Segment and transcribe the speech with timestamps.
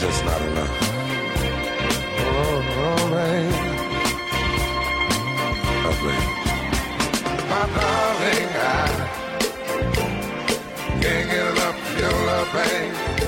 [0.00, 0.78] It's just not enough.
[2.20, 3.78] Oh, oh baby.
[7.50, 8.86] My darling, I
[11.02, 13.27] can't get enough of your love, babe.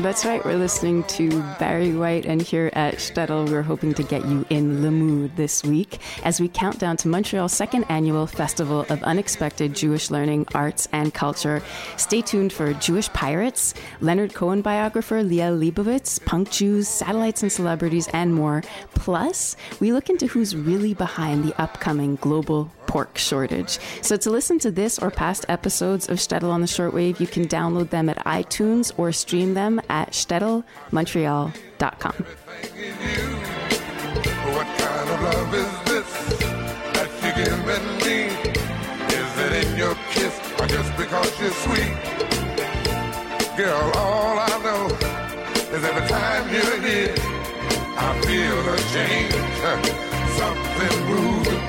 [0.00, 4.24] That's right, we're listening to Barry White, and here at Shtetl, we're hoping to get
[4.26, 8.86] you in the mood this week as we count down to Montreal's second annual Festival
[8.88, 11.62] of Unexpected Jewish Learning, Arts, and Culture.
[11.98, 18.08] Stay tuned for Jewish Pirates, Leonard Cohen biographer Liel Leibovitz, punk Jews, satellites and celebrities,
[18.14, 18.62] and more.
[18.94, 23.78] Plus, we look into who's really behind the upcoming global pork shortage.
[24.02, 27.48] So to listen to this or past episodes of Shtetl on the shortwave, you can
[27.48, 32.12] download them at iTunes or stream them at shtetl.montreal.com.
[34.52, 36.10] What kind of love is this
[36.92, 38.28] that you're giving me?
[39.20, 41.96] Is it in your kiss or just because you're sweet?
[43.56, 44.82] Girl, all I know
[45.74, 47.14] is every time you're here,
[47.96, 49.32] I feel a change,
[50.36, 51.61] something.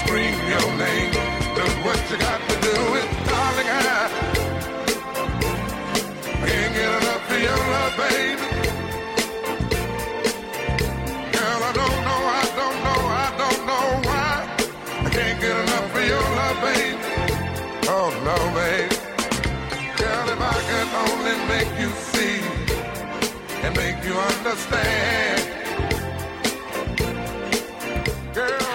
[0.00, 1.12] Scream your name.
[1.56, 2.76] Look what you got to do
[3.28, 3.68] darling.
[6.26, 8.48] I can't get enough of your love, baby.
[11.34, 14.32] Girl, I don't know, I don't know, I don't know why.
[15.06, 16.98] I can't get enough of your love, baby.
[17.96, 18.92] Oh no, babe.
[19.98, 22.40] Girl, if I could only make you see
[23.64, 25.57] and make you understand.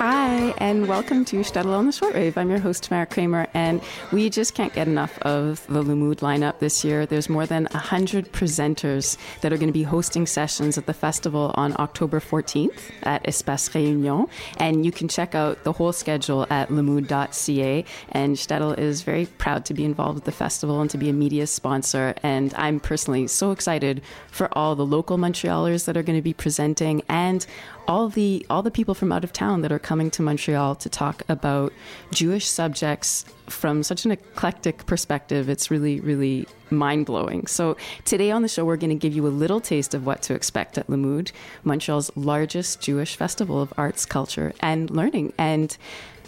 [0.05, 2.35] Hi, and welcome to Shtetl on the Shortwave.
[2.35, 3.81] I'm your host, Tamara Kramer, and
[4.11, 7.05] we just can't get enough of the Le Mood lineup this year.
[7.05, 11.53] There's more than 100 presenters that are going to be hosting sessions at the festival
[11.55, 14.27] on October 14th at Espace Réunion,
[14.57, 17.85] and you can check out the whole schedule at lumud.ca.
[18.09, 21.13] And Shtetl is very proud to be involved with the festival and to be a
[21.13, 26.19] media sponsor, and I'm personally so excited for all the local Montrealers that are going
[26.19, 27.47] to be presenting and
[27.87, 30.89] all the all the people from out of town that are coming to Montreal to
[30.89, 31.73] talk about
[32.11, 35.49] Jewish subjects from such an eclectic perspective.
[35.49, 37.47] It's really really mind blowing.
[37.47, 40.21] So today on the show we're going to give you a little taste of what
[40.23, 41.31] to expect at Le Mood,
[41.63, 45.33] Montreal's largest Jewish festival of arts, culture, and learning.
[45.37, 45.75] And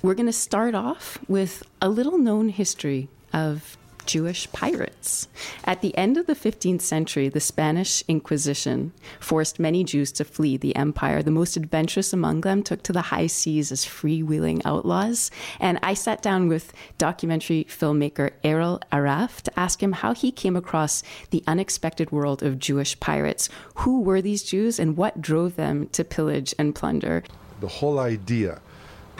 [0.01, 5.27] we're going to start off with a little known history of Jewish pirates.
[5.63, 10.57] At the end of the 15th century, the Spanish Inquisition forced many Jews to flee
[10.57, 11.23] the empire.
[11.23, 15.31] The most adventurous among them took to the high seas as freewheeling outlaws.
[15.59, 20.55] And I sat down with documentary filmmaker Errol Araf to ask him how he came
[20.55, 23.49] across the unexpected world of Jewish pirates.
[23.75, 27.23] Who were these Jews and what drove them to pillage and plunder?
[27.61, 28.61] the whole idea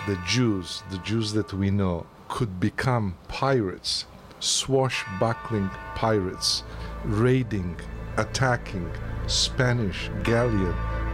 [0.08, 4.06] that Jews, the Jews that we know, could become pirates,
[4.40, 6.64] swashbuckling pirates,
[7.04, 7.80] raiding,
[8.18, 8.90] attacking
[9.28, 10.74] Spanish galleon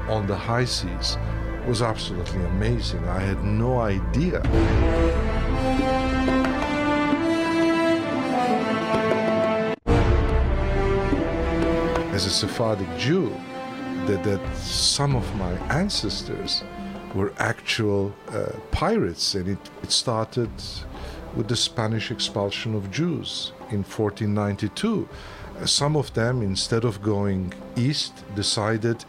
[0.09, 1.17] on the high seas
[1.67, 3.07] was absolutely amazing.
[3.07, 4.41] I had no idea.
[12.13, 13.29] As a Sephardic Jew,
[14.07, 16.63] that, that some of my ancestors
[17.13, 20.49] were actual uh, pirates, and it, it started
[21.35, 25.07] with the Spanish expulsion of Jews in 1492.
[25.59, 29.05] Uh, some of them, instead of going east, decided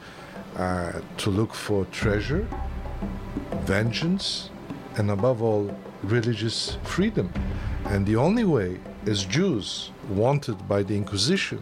[0.56, 2.46] uh, to look for treasure,
[3.62, 4.50] vengeance,
[4.96, 7.32] and above all, religious freedom.
[7.86, 11.60] And the only way, as Jews wanted by the Inquisition,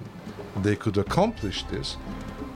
[0.63, 1.97] they could accomplish this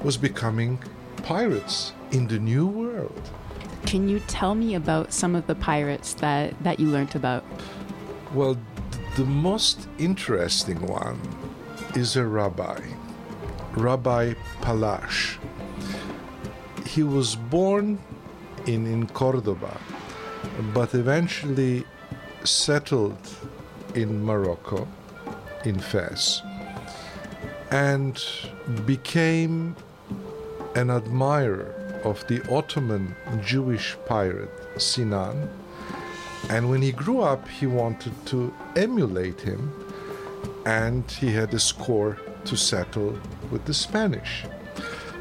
[0.02, 0.78] was becoming
[1.22, 3.30] pirates in the New World.
[3.86, 7.44] Can you tell me about some of the pirates that, that you learned about?
[8.34, 8.56] Well,
[9.14, 11.20] the most interesting one
[11.94, 12.80] is a rabbi,
[13.76, 15.38] Rabbi Pallache.
[16.84, 18.00] He was born
[18.66, 19.80] in, in Cordoba,
[20.72, 21.84] but eventually
[22.42, 23.16] settled
[23.94, 24.88] in Morocco,
[25.64, 26.42] in Fez,
[27.70, 28.20] and
[28.84, 29.76] became
[30.74, 33.14] an admirer of the Ottoman
[33.44, 35.48] Jewish pirate Sinan.
[36.50, 39.72] And when he grew up, he wanted to emulate him.
[40.66, 43.18] and he had a score to settle
[43.50, 44.44] with the Spanish.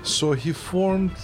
[0.03, 1.15] So he formed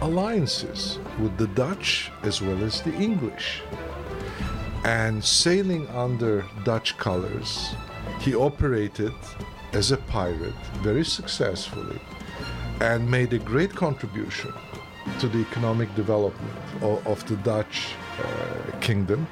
[0.00, 3.62] alliances with the Dutch as well as the English.
[4.84, 7.74] And sailing under Dutch colors,
[8.20, 9.12] he operated
[9.72, 12.00] as a pirate very successfully
[12.80, 14.52] and made a great contribution
[15.18, 17.94] to the economic development of, of the Dutch
[18.80, 19.26] kingdom.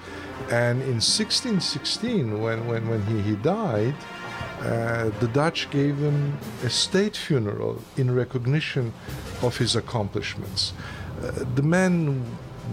[0.50, 3.94] And in 1616, when, when, when he, he died,
[4.60, 8.92] uh, the Dutch gave him a state funeral in recognition
[9.42, 10.72] of his accomplishments.
[11.22, 12.24] Uh, the man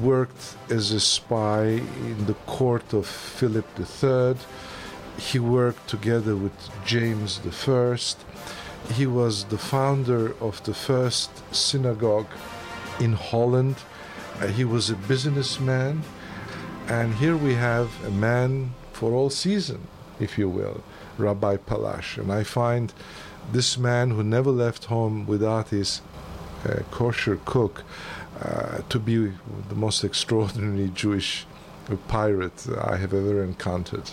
[0.02, 4.36] worked as a spy in the court of Philip III.
[5.18, 6.54] He worked together with
[6.86, 7.98] James I.
[8.94, 12.32] He was the founder of the first synagogue
[13.00, 13.76] in Holland.
[14.42, 16.04] Uh, he was a businessman.
[16.88, 19.88] And here we have a man for all season,
[20.20, 20.84] if you will,
[21.18, 22.20] Rabbi Pallache.
[22.20, 22.94] And I find
[23.52, 26.02] this man who never left home without his
[26.64, 27.84] uh, kosher cook
[28.42, 29.32] uh, to be
[29.70, 31.46] the most extraordinary Jewish
[32.08, 34.12] pirate I have ever encountered.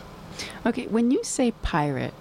[0.65, 2.15] Okay, when you say pirate,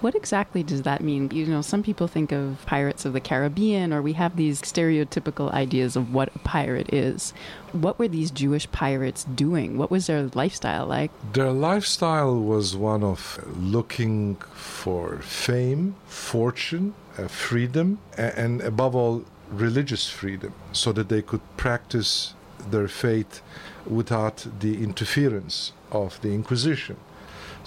[0.00, 1.30] what exactly does that mean?
[1.30, 5.52] You know, some people think of pirates of the Caribbean, or we have these stereotypical
[5.52, 7.32] ideas of what a pirate is.
[7.72, 9.76] What were these Jewish pirates doing?
[9.78, 11.10] What was their lifestyle like?
[11.32, 20.10] Their lifestyle was one of looking for fame, fortune, uh, freedom, and above all, religious
[20.10, 22.34] freedom, so that they could practice
[22.70, 23.40] their faith
[23.86, 26.96] without the interference of the Inquisition.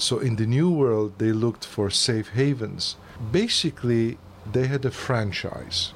[0.01, 2.95] So in the New World, they looked for safe havens.
[3.31, 4.17] Basically,
[4.51, 5.93] they had a franchise.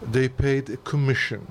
[0.00, 1.50] They paid a commission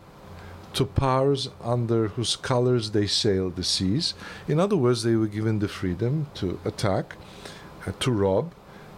[0.75, 4.13] to powers under whose colors they sailed the seas.
[4.47, 7.17] In other words, they were given the freedom to attack,
[7.85, 8.53] uh, to rob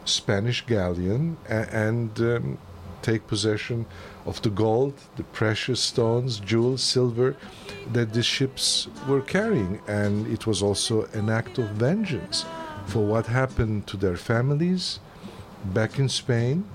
[0.06, 2.60] Spanish galleon, and um,
[3.02, 3.88] take possession
[4.28, 7.36] of the gold, the precious stones, jewels, silver
[7.94, 9.82] that the ships were carrying.
[9.88, 12.46] And it was also an act of vengeance
[12.90, 15.00] for what happened to their families
[15.76, 16.66] back in Spain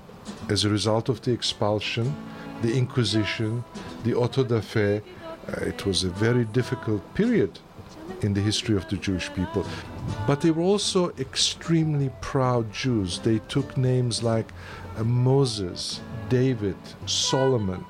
[0.49, 2.15] as a result of the expulsion,
[2.61, 3.65] the Inquisition,
[4.05, 5.01] the auto da fe.
[5.47, 7.59] Uh, it was a very difficult period
[8.21, 9.65] in the history of the Jewish people.
[10.25, 13.19] But they were also extremely proud Jews.
[13.19, 14.53] They took names like
[14.97, 16.77] uh, Moses, David,
[17.07, 17.83] Solomon.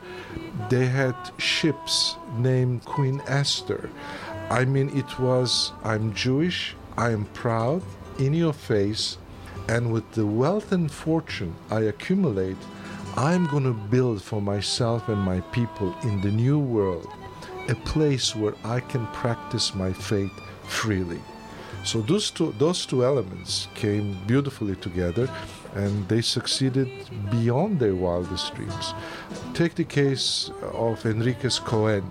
[0.69, 3.89] They had ships named Queen Esther.
[4.49, 7.83] I mean, it was, I'm Jewish, I am proud,
[8.19, 9.17] in your face,
[9.67, 12.57] and with the wealth and fortune I accumulate,
[13.17, 17.07] I'm going to build for myself and my people in the new world
[17.67, 20.31] a place where I can practice my faith
[20.67, 21.21] freely.
[21.83, 25.29] So those two, those two elements came beautifully together
[25.75, 26.89] and they succeeded
[27.31, 28.93] beyond their wildest dreams.
[29.53, 32.09] Take the case of Enriquez Cohen,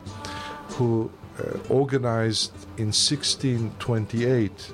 [0.71, 4.73] who uh, organized in 1628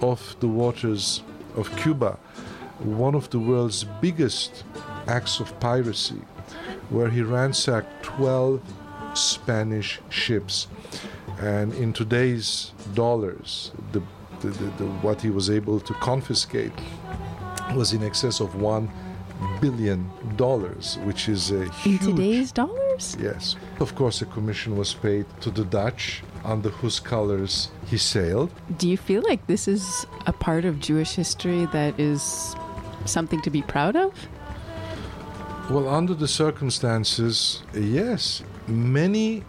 [0.00, 1.22] off the waters
[1.56, 2.18] of Cuba
[2.78, 4.64] one of the world's biggest
[5.06, 6.20] acts of piracy,
[6.90, 8.60] where he ransacked 12
[9.14, 10.68] Spanish ships.
[11.38, 14.02] And in today's dollars, the,
[14.40, 16.72] the, the, the, what he was able to confiscate
[17.74, 18.90] was in excess of one
[19.60, 22.02] billion dollars, which is a huge.
[22.02, 23.16] In today's dollars?
[23.20, 23.56] Yes.
[23.80, 28.50] Of course, a commission was paid to the Dutch under whose colors he sailed.
[28.78, 32.54] Do you feel like this is a part of Jewish history that is
[33.04, 34.14] something to be proud of?
[35.68, 38.42] Well, under the circumstances, yes.
[38.68, 39.42] Many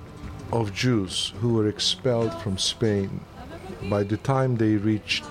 [0.51, 3.21] of Jews who were expelled from Spain,
[3.89, 5.25] by the time they reached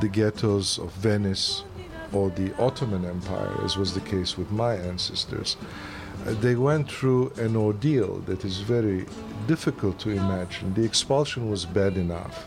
[0.00, 1.64] the ghettos of Venice
[2.12, 5.56] or the Ottoman Empire, as was the case with my ancestors,
[6.24, 9.06] they went through an ordeal that is very
[9.46, 10.72] difficult to imagine.
[10.74, 12.46] The expulsion was bad enough,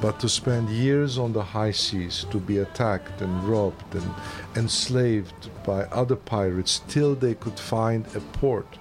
[0.00, 4.10] but to spend years on the high seas, to be attacked and robbed and
[4.56, 8.78] enslaved by other pirates till they could find a port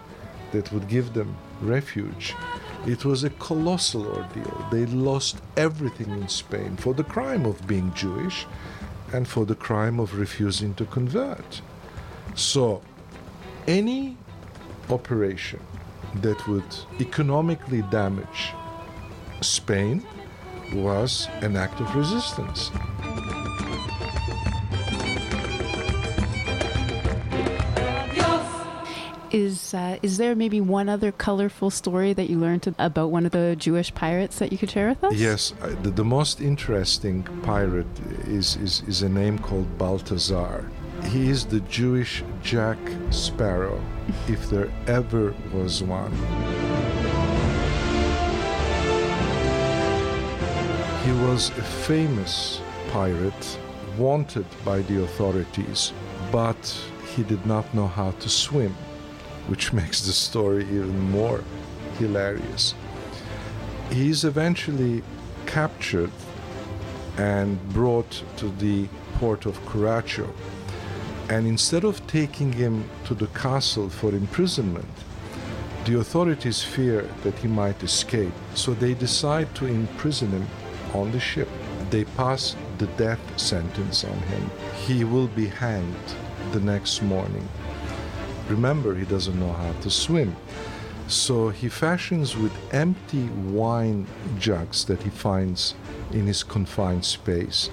[0.52, 2.36] that would give them refuge.
[2.86, 4.68] It was a colossal ordeal.
[4.72, 8.46] They lost everything in Spain for the crime of being Jewish
[9.14, 11.62] and for the crime of refusing to convert.
[12.36, 12.82] So,
[13.68, 14.18] any
[14.90, 15.60] operation
[16.16, 16.64] that would
[17.00, 18.54] economically damage
[19.42, 20.06] Spain
[20.74, 22.72] was an act of resistance.
[29.32, 33.32] Is uh, is there maybe one other colorful story that you learned about one of
[33.32, 35.16] the Jewish pirates that you could share with us?
[35.16, 37.88] Yes, uh, the, the most interesting pirate
[38.28, 40.70] is, is, is a name called Balthazar.
[41.06, 42.78] He is the Jewish Jack
[43.12, 43.82] Sparrow,
[44.28, 46.12] if there ever was one.
[51.06, 53.60] He was a famous pirate,
[53.98, 55.94] wanted by the authorities,
[56.32, 56.64] but
[57.16, 58.76] he did not know how to swim
[59.48, 61.44] which makes the story even more
[61.98, 62.74] hilarious.
[63.92, 65.04] He is eventually
[65.46, 66.12] captured
[67.18, 70.30] and brought to the port of Curaçao.
[71.34, 74.94] And instead of taking him to the castle for imprisonment,
[75.84, 80.48] the authorities fear that he might escape, so they decide to imprison him
[80.94, 81.50] on the ship.
[81.90, 84.52] They pass the death sentence on him.
[84.86, 86.08] He will be hanged
[86.52, 87.50] the next morning.
[88.48, 90.36] Remember, he doesn't know how to swim.
[91.08, 93.28] So he fashions with empty
[93.60, 94.06] wine
[94.38, 95.74] jugs that he finds
[96.12, 97.72] in his confined space.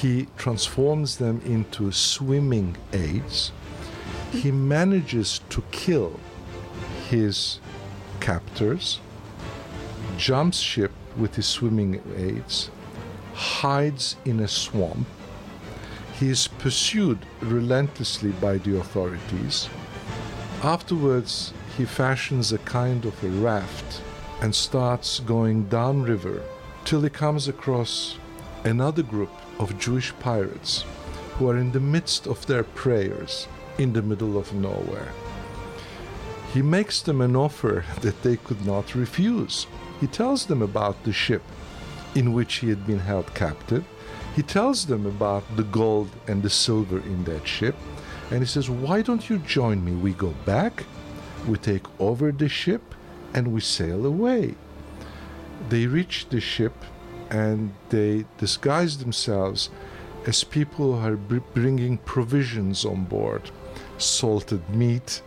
[0.00, 3.52] He transforms them into swimming aids.
[4.32, 6.18] He manages to kill
[7.08, 7.60] his
[8.20, 9.00] captors,
[10.16, 12.70] jumps ship with his swimming aids,
[13.34, 15.06] hides in a swamp,
[16.18, 19.68] he is pursued relentlessly by the authorities.
[20.62, 24.00] Afterwards, he fashions a kind of a raft
[24.40, 26.42] and starts going downriver
[26.84, 28.16] till he comes across
[28.64, 30.84] another group of Jewish pirates
[31.34, 35.12] who are in the midst of their prayers in the middle of nowhere.
[36.52, 39.66] He makes them an offer that they could not refuse.
[40.00, 41.42] He tells them about the ship
[42.14, 43.84] in which he had been held captive
[44.34, 47.76] he tells them about the gold and the silver in that ship,
[48.30, 49.92] and he says, Why don't you join me?
[49.92, 50.84] We go back,
[51.46, 52.82] we take over the ship,
[53.32, 54.56] and we sail away.
[55.68, 56.72] They reach the ship
[57.34, 59.68] and they disguise themselves
[60.24, 63.50] as people who are bringing provisions on board
[63.98, 65.20] salted meat.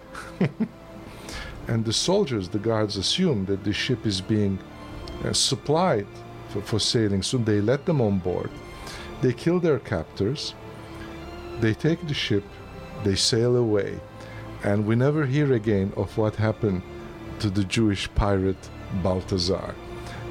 [1.68, 4.58] and the soldiers, the guards, assume that the ship is being
[5.26, 6.08] uh, supplied
[6.50, 8.50] for, for sailing, so they let them on board.
[9.22, 10.54] They kill their captors,
[11.60, 12.46] they take the ship,
[13.04, 14.00] they sail away,
[14.64, 16.84] and we never hear again of what happened
[17.40, 18.70] to the Jewish pirate
[19.04, 19.76] Balthazar.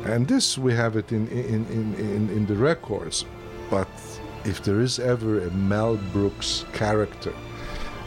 [0.07, 3.25] And this we have it in, in, in, in, in the records.
[3.71, 3.89] But
[4.45, 7.35] if there is ever a Mel Brooks character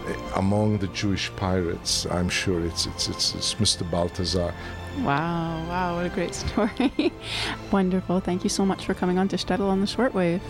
[0.08, 3.90] eh, among the Jewish pirates, I'm sure it's, it's, it's, it's Mr.
[3.90, 4.54] Balthazar.
[5.00, 7.12] Wow, wow, what a great story.
[7.72, 8.22] Wonderful.
[8.22, 10.42] Thank you so much for coming on to Shtetl on the Shortwave.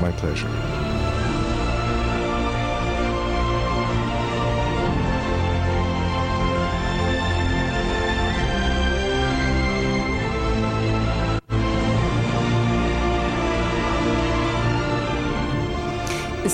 [0.00, 1.01] My pleasure.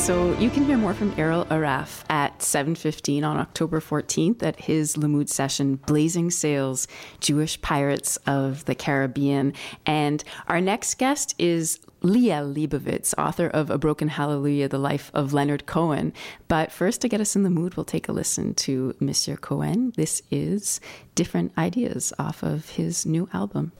[0.08, 4.96] So you can hear more from Errol Araf at 7.15 on October 14th at his
[4.96, 6.88] Le Mood session, Blazing Sails,
[7.20, 9.52] Jewish Pirates of the Caribbean.
[9.84, 15.34] And our next guest is Liel Leibovitz, author of A Broken Hallelujah, The Life of
[15.34, 16.14] Leonard Cohen.
[16.48, 19.92] But first, to get us in the mood, we'll take a listen to Monsieur Cohen.
[19.94, 20.80] This is
[21.16, 23.72] Different Ideas off of his new album.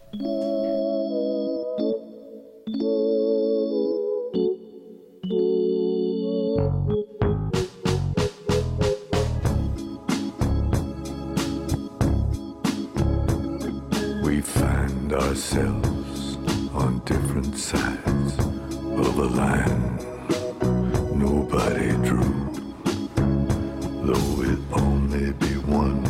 [15.39, 16.37] Ourselves
[16.75, 19.97] on different sides of a line
[21.15, 22.51] nobody drew.
[24.03, 26.05] Though it only be one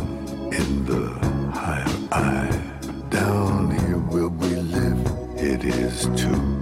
[0.51, 1.11] in the
[1.53, 2.59] higher eye,
[3.11, 5.07] down here where we live,
[5.37, 6.58] it is two.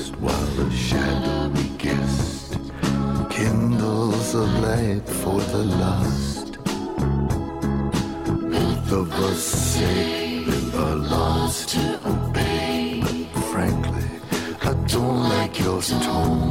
[0.00, 2.58] Are while the shadowy guest
[3.30, 6.52] kindles a light for the lost.
[8.56, 13.02] Both of us say we are lost to obey.
[13.34, 14.08] But frankly,
[14.62, 16.50] I don't like your tone.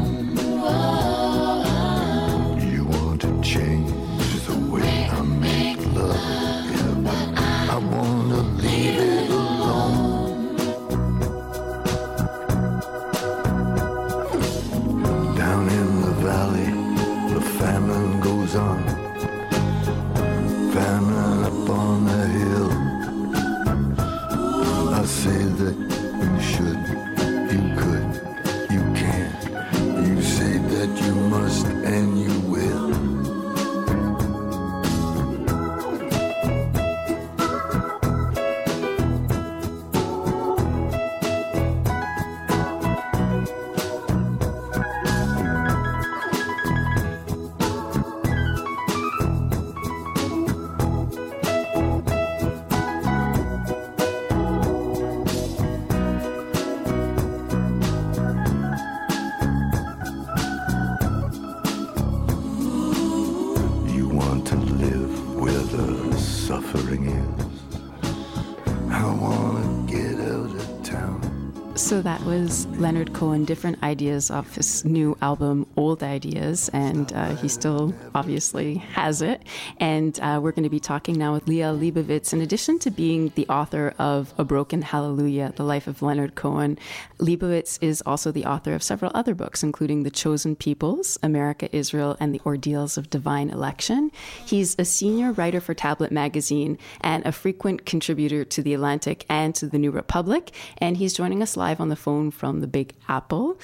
[72.01, 77.47] That was Leonard Cohen, different ideas off his new album, Old Ideas, and uh, he
[77.47, 79.41] still obviously has it.
[79.77, 82.31] And uh, we're going to be talking now with Liel Leibovitz.
[82.31, 86.77] In addition to being the author of A Broken Hallelujah, The Life of Leonard Cohen,
[87.17, 92.15] Leibovitz is also the author of several other books, including The Chosen Peoples, America, Israel,
[92.19, 94.11] and the Ordeals of Divine Election.
[94.45, 99.55] He's a senior writer for Tablet Magazine and a frequent contributor to The Atlantic and
[99.55, 100.51] to The New Republic.
[100.77, 103.57] And he's joining us live on the phone from the Big Apple.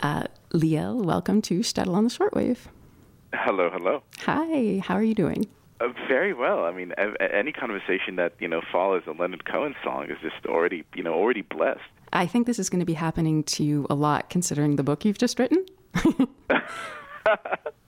[0.00, 2.58] Uh, Liel, welcome to Shtetl on the Shortwave.
[3.32, 4.02] Hello, hello.
[4.20, 5.46] Hi, how are you doing?
[5.80, 6.64] Uh, very well.
[6.64, 10.46] I mean, a- any conversation that you know follows a Leonard Cohen song is just
[10.46, 11.80] already you know already blessed.
[12.12, 15.04] I think this is going to be happening to you a lot considering the book
[15.04, 15.64] you've just written.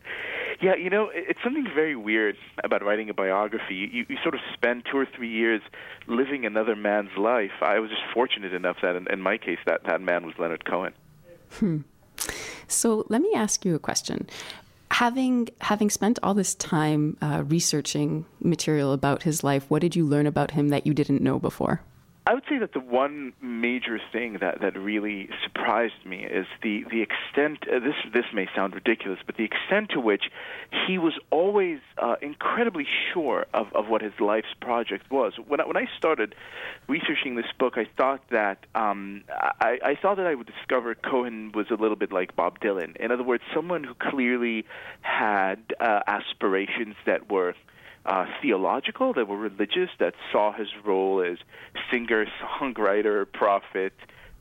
[0.61, 3.75] Yeah, you know, it's something very weird about writing a biography.
[3.75, 5.61] You, you, sort of spend two or three years
[6.07, 7.51] living another man's life.
[7.61, 10.65] I was just fortunate enough that, in, in my case, that that man was Leonard
[10.65, 10.95] Cohen.
[12.69, 14.29] So let me ask you a question.
[14.91, 20.07] Having having spent all this time uh, researching material about his life, what did you
[20.07, 21.83] learn about him that you didn't know before?
[22.29, 26.85] I would say that the one major thing that, that really surprised me is the
[26.91, 27.59] the extent.
[27.73, 30.25] Uh, this this may sound ridiculous, but the extent to which
[30.89, 35.35] he was always uh, incredibly sure of, of what his life's project was.
[35.47, 36.35] When I, when I started
[36.89, 41.53] researching this book, I thought that um, I, I thought that I would discover Cohen
[41.55, 42.97] was a little bit like Bob Dylan.
[42.97, 44.67] In other words, someone who clearly
[45.01, 47.55] had uh, aspirations that were
[48.07, 51.39] uh, theological, that were religious, that saw his role as
[51.91, 52.27] singer,
[52.61, 53.93] songwriter, prophet,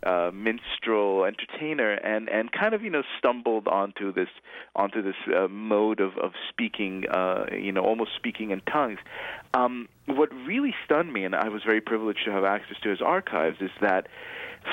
[0.06, 4.30] uh, minstrel, entertainer, and and kind of you know stumbled onto this
[4.76, 9.00] onto this uh, mode of of speaking, uh, you know, almost speaking in tongues.
[9.54, 13.02] Um, what really stunned me, and I was very privileged to have access to his
[13.02, 14.08] archives, is that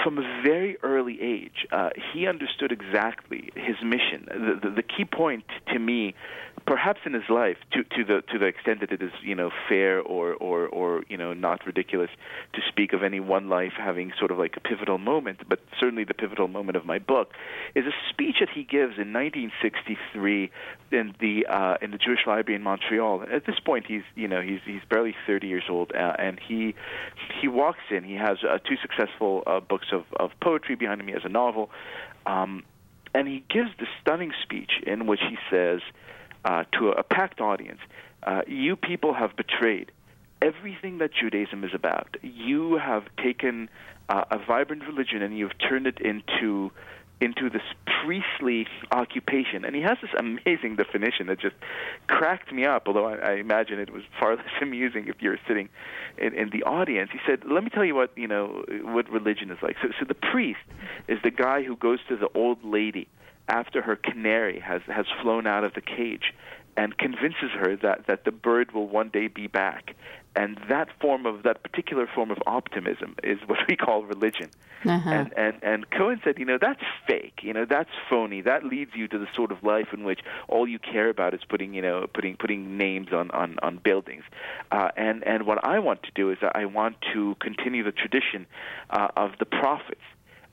[0.03, 4.27] from a very early age, uh, he understood exactly his mission.
[4.27, 6.15] The, the, the key point to me,
[6.67, 9.51] perhaps in his life, to, to the to the extent that it is you know
[9.69, 12.11] fair or or or you know not ridiculous
[12.55, 16.05] to speak of any one life having sort of like a pivotal moment, but certainly
[16.05, 17.33] the pivotal moment of my book
[17.75, 20.51] is a speech that he gives in 1963
[20.91, 23.25] in the uh, in the Jewish Library in Montreal.
[23.33, 26.75] At this point, he's you know he's he's barely 30 years old, uh, and he
[27.41, 28.05] he walks in.
[28.05, 31.07] He has uh, two successful uh, books of of poetry behind him.
[31.09, 31.71] He has a novel,
[32.27, 32.65] um,
[33.15, 35.81] and he gives this stunning speech in which he says
[36.45, 37.81] uh, to a, a packed audience,
[38.23, 39.93] uh, "You people have betrayed."
[40.41, 42.17] Everything that Judaism is about.
[42.21, 43.69] You have taken
[44.09, 46.73] uh, a vibrant religion and you've turned it into
[47.23, 47.63] into this
[48.03, 49.65] priestly occupation.
[49.65, 51.55] And he has this amazing definition that just
[52.09, 55.69] cracked me up, although I, I imagine it was far less amusing if you're sitting
[56.19, 57.11] in, in the audience.
[57.13, 59.77] He said, let me tell you what, you know, what religion is like.
[59.81, 60.61] So, so the priest
[61.07, 63.07] is the guy who goes to the old lady
[63.49, 66.35] after her canary has, has flown out of the cage
[66.77, 69.95] and convinces her that, that the bird will one day be back.
[70.35, 74.51] And that form of that particular form of optimism is what we call religion.
[74.85, 75.11] Uh-huh.
[75.11, 77.41] And, and and Cohen said, you know, that's fake.
[77.43, 78.41] You know, that's phony.
[78.41, 81.41] That leads you to the sort of life in which all you care about is
[81.49, 84.25] putting, you know, putting putting names on on on buildings.
[84.73, 88.47] Uh, and and what I want to do is I want to continue the tradition
[88.91, 90.03] uh, of the prophets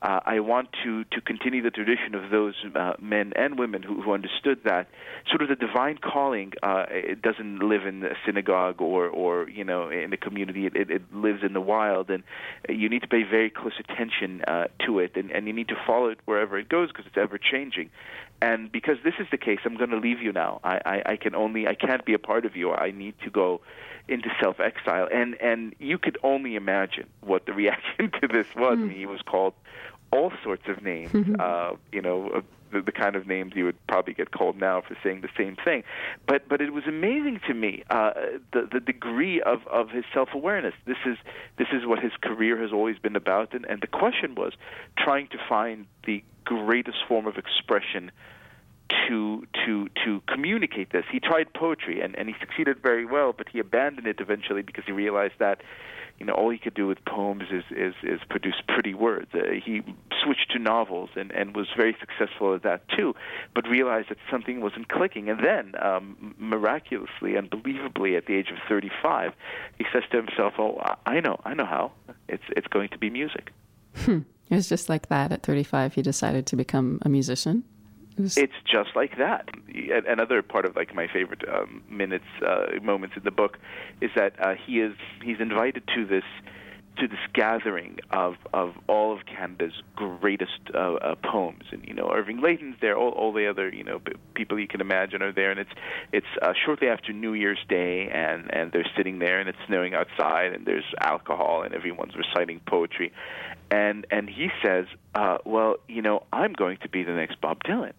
[0.02, 4.02] uh, I want to, to continue the tradition of those uh, men and women who,
[4.02, 4.88] who understood that
[5.30, 9.64] sort of the divine calling uh, it doesn't live in a synagogue or, or you
[9.64, 10.66] know in a community.
[10.66, 12.24] It, it, it lives in the wild, and
[12.70, 15.78] you need to pay very close attention uh, to it, and, and you need to
[15.86, 17.90] follow it wherever it goes because it's ever changing.
[18.42, 20.62] And because this is the case, I'm going to leave you now.
[20.64, 22.72] I, I, I can only I can't be a part of you.
[22.72, 23.62] I need to go
[24.10, 28.78] into self exile, and and you could only imagine what the reaction to this was.
[28.78, 28.94] Mm.
[28.94, 29.54] He was called
[30.12, 31.14] all sorts of names.
[31.40, 34.96] uh, you know, the, the kind of names you would probably get called now for
[35.04, 35.84] saying the same thing.
[36.28, 38.12] But but it was amazing to me uh,
[38.54, 40.74] the the degree of of his self awareness.
[40.86, 41.18] This is
[41.58, 44.54] this is what his career has always been about, and and the question was
[44.98, 48.12] trying to find the greatest form of expression
[49.08, 51.06] to to to communicate this.
[51.12, 54.84] He tried poetry and, and he succeeded very well, but he abandoned it eventually because
[54.86, 55.62] he realized that
[56.20, 59.30] you know all he could do with poems is is, is produce pretty words.
[59.34, 59.82] Uh, he
[60.24, 63.16] switched to novels and and was very successful at that too,
[63.54, 65.30] but realized that something wasn't clicking.
[65.30, 69.34] And then um, miraculously, unbelievably, at the age of 35,
[69.78, 71.92] he says to himself, "Oh, I know, I know how.
[72.28, 73.52] It's it's going to be music."
[73.96, 74.20] Hmm.
[74.50, 75.32] It was just like that.
[75.32, 77.64] At 35, he decided to become a musician.
[78.20, 78.38] It was...
[78.38, 79.50] It's just like that.
[80.08, 83.58] Another part of like my favorite um, minutes, uh, moments in the book,
[84.02, 86.26] is that uh, he is he's invited to this
[86.98, 92.12] to this gathering of of all of Canada's greatest uh, uh, poems, and you know
[92.14, 94.02] Irving Layton's there, all, all the other you know
[94.34, 95.72] people you can imagine are there, and it's
[96.12, 99.94] it's uh, shortly after New Year's Day, and and they're sitting there, and it's snowing
[99.94, 103.14] outside, and there's alcohol, and everyone's reciting poetry,
[103.72, 107.64] and and he says, uh, well, you know, I'm going to be the next Bob
[107.64, 107.94] Dylan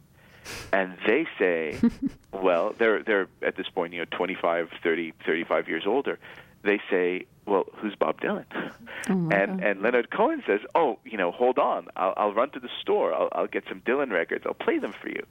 [0.72, 1.78] and they say,
[2.32, 6.18] well, they're they're at this point, you know, 25, 30, 35 years older.
[6.62, 8.44] They say, well, who's Bob Dylan?
[8.54, 8.70] Oh
[9.32, 12.68] and and Leonard Cohen says, oh, you know, hold on, I'll, I'll run to the
[12.80, 15.24] store, I'll, I'll get some Dylan records, I'll play them for you.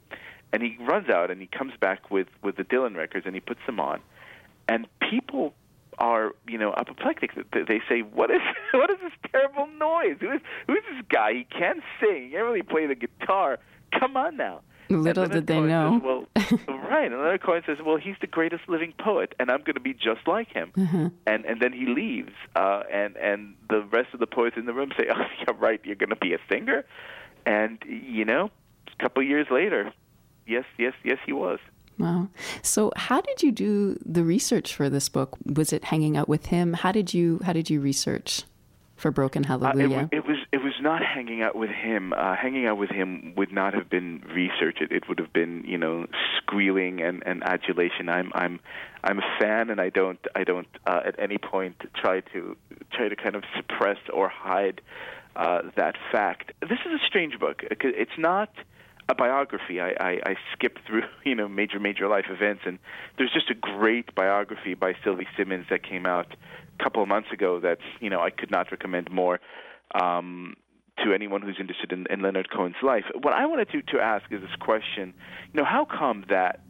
[0.52, 3.40] And he runs out and he comes back with with the Dylan records and he
[3.40, 4.00] puts them on,
[4.68, 5.54] and people
[5.98, 7.32] are you know apoplectic.
[7.52, 8.40] They say, "What is
[8.72, 10.16] what is this terrible noise?
[10.20, 11.34] Who is who is this guy?
[11.34, 12.24] He can't sing.
[12.24, 13.58] He can't really play the guitar.
[13.98, 14.62] Come on now."
[14.96, 16.00] Little did they know.
[16.34, 17.10] Says, well, right.
[17.10, 20.26] Leonard Cohen says, "Well, he's the greatest living poet, and I'm going to be just
[20.26, 21.08] like him." Mm-hmm.
[21.26, 24.72] And and then he leaves, uh, and and the rest of the poets in the
[24.72, 25.80] room say, "Oh, yeah, right.
[25.84, 26.84] You're going to be a singer,"
[27.46, 28.50] and you know,
[28.88, 29.92] a couple years later,
[30.46, 31.58] yes, yes, yes, he was.
[31.98, 32.28] Wow.
[32.62, 35.36] So, how did you do the research for this book?
[35.44, 36.72] Was it hanging out with him?
[36.72, 38.44] How did you How did you research
[38.96, 39.88] for Broken Uh, Hallelujah?
[39.88, 40.26] wa- it it
[40.82, 42.12] not hanging out with him.
[42.12, 44.78] Uh, hanging out with him would not have been research.
[44.80, 48.08] It, it would have been you know squealing and, and adulation.
[48.08, 48.60] I'm I'm
[49.02, 52.56] I'm a fan, and I don't I don't uh, at any point try to
[52.92, 54.80] try to kind of suppress or hide
[55.36, 56.52] uh, that fact.
[56.60, 57.62] This is a strange book.
[57.70, 58.50] It's not
[59.08, 59.80] a biography.
[59.80, 62.78] I, I, I skip through, you know, major, major life events, and
[63.18, 66.34] there's just a great biography by Sylvie Simmons that came out
[66.78, 67.60] a couple of months ago.
[67.60, 69.40] That's, you know, I could not recommend more
[70.00, 70.54] um,
[71.04, 73.04] to anyone who's interested in, in Leonard Cohen's life.
[73.14, 75.14] What I wanted to, to ask is this question:
[75.52, 76.60] You know, how come that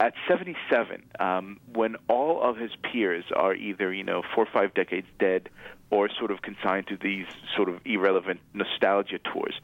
[0.00, 4.72] at 77, um, when all of his peers are either, you know, four or five
[4.72, 5.50] decades dead,
[5.90, 9.54] or sort of consigned to these sort of irrelevant nostalgia tours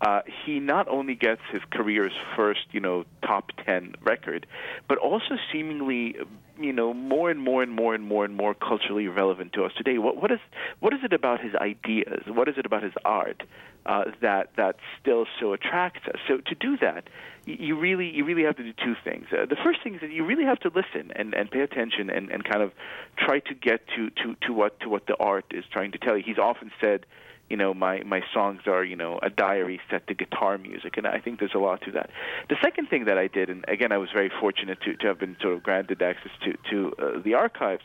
[0.00, 4.46] uh, he not only gets his career's first, you know, top 10 record,
[4.88, 6.16] but also seemingly,
[6.58, 9.72] you know, more and more and more and more and more culturally relevant to us
[9.76, 9.98] today.
[9.98, 10.40] What, what, is,
[10.80, 12.24] what is it about his ideas?
[12.26, 13.44] What is it about his art
[13.86, 16.20] uh, that, that still so attracts us?
[16.28, 17.08] So to do that,
[17.46, 19.26] you really, you really have to do two things.
[19.30, 22.10] Uh, the first thing is that you really have to listen and, and pay attention
[22.10, 22.72] and, and kind of
[23.16, 26.16] try to get to, to, to, what, to what the art is trying to tell
[26.16, 26.24] you.
[26.26, 27.06] He's often said,
[27.50, 31.06] you know my my songs are you know a diary set to guitar music and
[31.06, 32.10] i think there's a lot to that.
[32.48, 35.18] The second thing that i did and again i was very fortunate to to have
[35.18, 37.82] been sort of granted access to to uh, the archives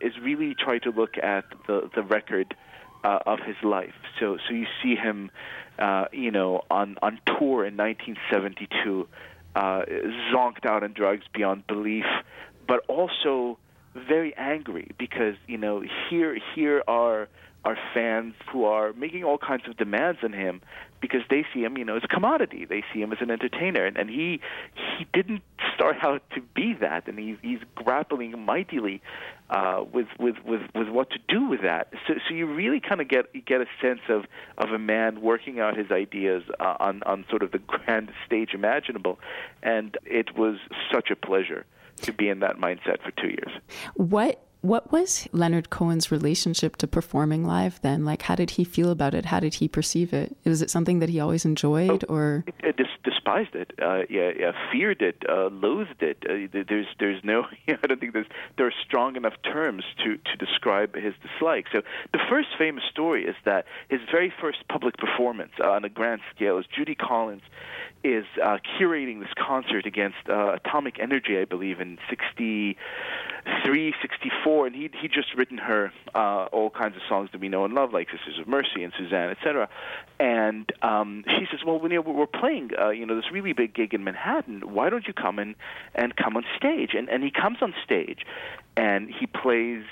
[0.00, 2.54] is really try to look at the the record
[3.04, 3.94] uh, of his life.
[4.18, 5.30] So so you see him
[5.78, 9.06] uh you know on on tour in 1972
[9.54, 9.82] uh
[10.32, 12.06] zonked out on drugs beyond belief
[12.66, 13.58] but also
[14.08, 17.28] very angry because you know here here are
[17.66, 20.60] are fans who are making all kinds of demands on him
[21.00, 22.64] because they see him, you know, as a commodity.
[22.64, 24.40] They see him as an entertainer, and, and he
[24.74, 25.42] he didn't
[25.74, 29.02] start out to be that, and he's he's grappling mightily
[29.50, 31.92] uh, with with with with what to do with that.
[32.06, 34.26] So so you really kind of get you get a sense of
[34.58, 38.50] of a man working out his ideas uh, on on sort of the grand stage
[38.54, 39.18] imaginable,
[39.62, 40.58] and it was
[40.92, 41.66] such a pleasure
[42.02, 43.50] to be in that mindset for two years.
[43.94, 48.04] What what was Leonard Cohen's relationship to performing live then?
[48.04, 49.26] Like, how did he feel about it?
[49.26, 50.36] How did he perceive it?
[50.44, 53.72] Was it something that he always enjoyed, oh, or uh, dis- despised it?
[53.80, 56.18] Uh, yeah, yeah, feared it, uh, loathed it.
[56.28, 57.44] Uh, there's, there's no.
[57.68, 61.66] I don't think there's there are strong enough terms to to describe his dislike.
[61.72, 61.82] So
[62.12, 66.58] the first famous story is that his very first public performance on a grand scale
[66.58, 67.42] is Judy Collins
[68.04, 74.76] is uh, curating this concert against uh, Atomic Energy, I believe, in '63, '64 and
[74.76, 77.92] he'd he'd just written her uh, all kinds of songs that we know and love,
[77.92, 79.68] like Sisters of Mercy and Suzanne, etc.
[80.20, 83.74] And um, she says, "Well, you know, we're playing, uh, you know, this really big
[83.74, 84.74] gig in Manhattan.
[84.74, 85.54] Why don't you come in
[85.94, 88.20] and come on stage?" And and he comes on stage,
[88.76, 89.84] and he plays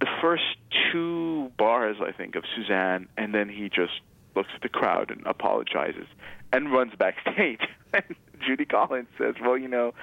[0.00, 0.44] the first
[0.90, 4.00] two bars, I think, of Suzanne, and then he just
[4.34, 6.06] looks at the crowd and apologizes
[6.52, 7.60] and runs backstage.
[7.92, 8.04] and
[8.46, 9.94] Judy Collins says, "Well, you know."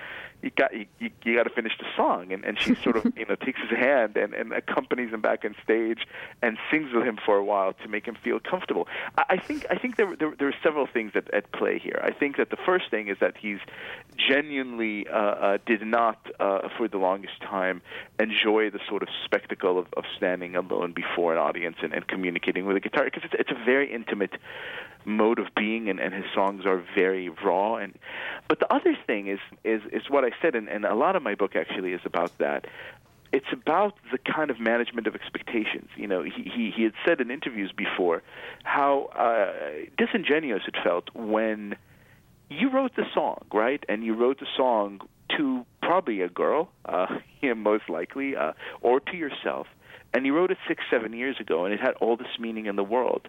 [0.41, 2.32] You got you, you, you got to finish the song.
[2.32, 5.43] And and she sort of you know takes his hand and and accompanies him back
[5.45, 6.08] on stage
[6.41, 8.88] and sings with him for a while to make him feel comfortable.
[9.17, 12.00] I, I think i think there, there there are several things at, at play here.
[12.04, 13.60] I think that the first thing is that he's
[14.17, 17.82] genuinely uh, uh, did not uh, for the longest time
[18.19, 22.65] enjoy the sort of spectacle of, of standing alone before an audience and, and communicating
[22.65, 23.06] with a guitar.
[23.06, 24.34] Because it's, it's a very intimate
[25.08, 27.76] mode of being, and, and his songs are very raw.
[27.76, 27.97] And
[28.47, 31.23] but the other thing is is is what I said, and, and a lot of
[31.23, 32.65] my book actually is about that.
[33.33, 35.89] It's about the kind of management of expectations.
[35.97, 38.23] You know, he he, he had said in interviews before
[38.63, 41.75] how uh, disingenuous it felt when
[42.49, 43.83] you wrote the song, right?
[43.89, 45.01] And you wrote the song
[45.37, 47.07] to probably a girl, uh,
[47.41, 49.67] you most likely, uh, or to yourself.
[50.13, 52.77] And you wrote it six, seven years ago, and it had all this meaning in
[52.77, 53.27] the world.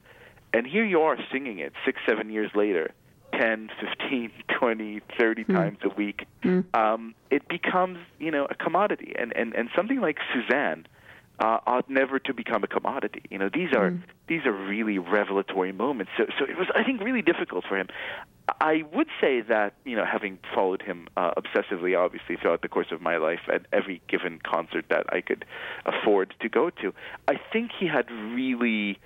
[0.53, 2.93] And here you are singing it six, seven years later,
[3.39, 5.55] 10, 15, 20, 30 mm.
[5.55, 6.27] times a week.
[6.43, 6.65] Mm.
[6.75, 9.15] Um, it becomes, you know, a commodity.
[9.19, 10.87] And, and, and something like Suzanne
[11.41, 13.23] uh, ought never to become a commodity.
[13.31, 14.03] You know, these are mm.
[14.27, 16.11] these are really revelatory moments.
[16.17, 17.89] So, so it was, I think, really difficult for him.
[18.61, 22.89] I would say that you know, having followed him uh, obsessively, obviously throughout the course
[22.91, 25.45] of my life, at every given concert that I could
[25.87, 26.93] afford to go to,
[27.29, 28.99] I think he had really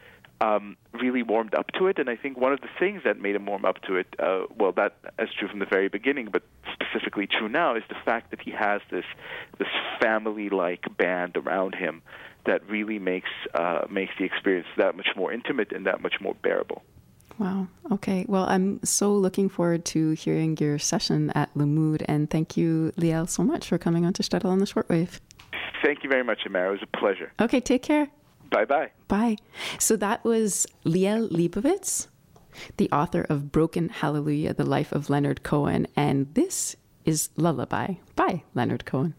[0.42, 1.98] um, really warmed up to it.
[1.98, 4.42] And I think one of the things that made him warm up to it, uh,
[4.59, 8.31] well, that is true from the very beginning, but specifically true now, is the fact
[8.31, 9.05] that he has this
[9.59, 9.68] this
[10.00, 12.02] family-like band around him
[12.44, 16.35] that really makes uh, makes the experience that much more intimate and that much more
[16.42, 16.83] bearable.
[17.38, 17.68] Wow.
[17.90, 18.26] Okay.
[18.28, 22.92] Well, I'm so looking forward to hearing your session at Le Mood, and thank you,
[22.96, 25.20] Liel, so much for coming on to Shtetl on the Shortwave.
[25.85, 26.68] Thank you very much, Amara.
[26.68, 27.33] It was a pleasure.
[27.40, 27.61] Okay.
[27.61, 28.09] Take care.
[28.53, 28.91] Bye bye.
[29.09, 29.37] Bye.
[29.79, 32.09] So that was Liel Leibovitz,
[32.77, 35.87] the author of Broken Hallelujah, The Life of Leonard Cohen.
[35.97, 39.15] And this is Lullaby by Leonard Cohen.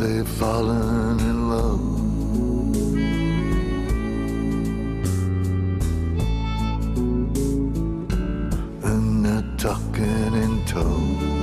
[0.00, 1.80] They've fallen in love.
[8.82, 11.39] And they're talking in tongues.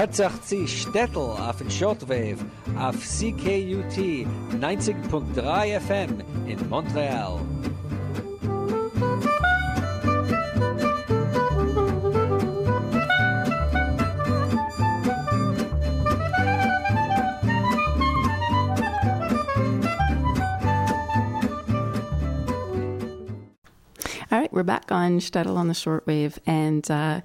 [0.00, 2.38] Hat sich Stettel auf den Shortwave
[2.78, 4.24] auf CKUT
[4.58, 7.38] 90.3 FM in Montreal.
[24.90, 27.20] On Shtetl on the shortwave, and uh,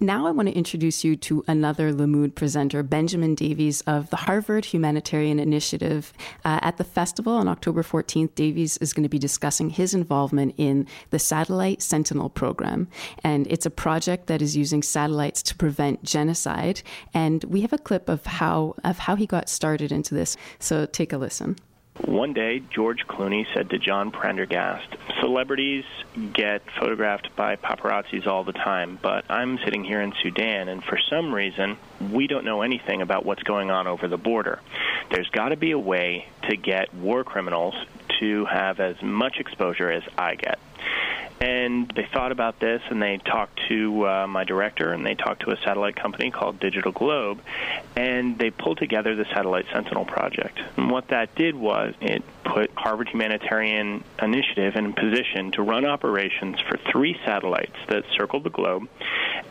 [0.00, 4.16] now I want to introduce you to another Le Mood presenter, Benjamin Davies of the
[4.16, 6.12] Harvard Humanitarian Initiative.
[6.44, 10.54] Uh, at the festival on October 14th, Davies is going to be discussing his involvement
[10.56, 12.86] in the Satellite Sentinel program,
[13.24, 16.80] and it's a project that is using satellites to prevent genocide.
[17.12, 20.36] And we have a clip of how of how he got started into this.
[20.60, 21.56] So take a listen.
[22.06, 24.88] One day, George Clooney said to John Prendergast,
[25.20, 25.84] Celebrities
[26.32, 30.98] get photographed by paparazzis all the time, but I'm sitting here in Sudan, and for
[31.10, 31.76] some reason,
[32.10, 34.60] we don't know anything about what's going on over the border.
[35.10, 37.74] There's got to be a way to get war criminals
[38.18, 40.58] to have as much exposure as I get.
[41.40, 45.40] And they thought about this, and they talked to uh, my director, and they talked
[45.46, 47.38] to a satellite company called DigitalGlobe,
[47.96, 50.58] and they pulled together the Satellite Sentinel project.
[50.76, 55.86] And what that did was it put Harvard Humanitarian Initiative in a position to run
[55.86, 58.86] operations for three satellites that circled the globe,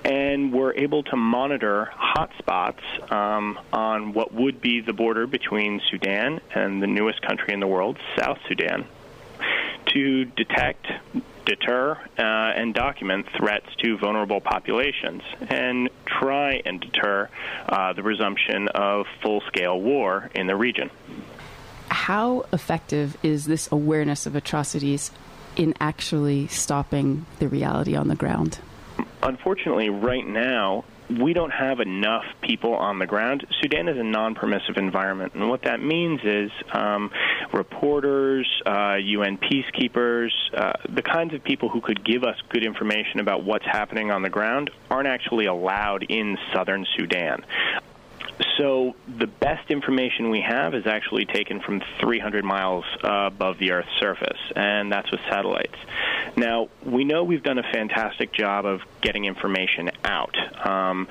[0.06, 6.40] and were able to monitor hotspots um, on what would be the border between Sudan
[6.54, 8.86] and the newest country in the world, South Sudan
[9.94, 10.86] to detect,
[11.50, 17.28] deter, uh, and document threats to vulnerable populations and try and deter
[17.68, 20.92] uh, the resumption of full scale war in the region.
[21.90, 25.10] How effective is this awareness of atrocities
[25.56, 28.60] in actually stopping the reality on the ground?
[29.24, 33.46] Unfortunately, right now, we don't have enough people on the ground.
[33.62, 37.12] Sudan is a non permissive environment, and what that means is um,
[37.54, 43.20] reporters, uh, UN peacekeepers, uh, the kinds of people who could give us good information
[43.20, 47.44] about what's happening on the ground aren't actually allowed in southern Sudan.
[48.58, 53.72] So the best information we have is actually taken from 300 miles uh, above the
[53.72, 55.76] Earth's surface, and that's with satellites.
[56.38, 60.36] Now, we know we've done a fantastic job of getting information out.
[60.66, 61.08] Um,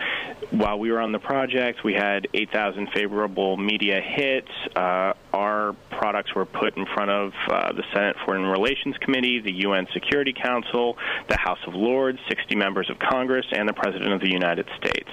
[0.51, 4.51] while we were on the project, we had 8,000 favorable media hits.
[4.75, 9.53] Uh, our products were put in front of uh, the Senate Foreign Relations Committee, the
[9.65, 10.97] UN Security Council,
[11.29, 15.11] the House of Lords, 60 members of Congress, and the President of the United States.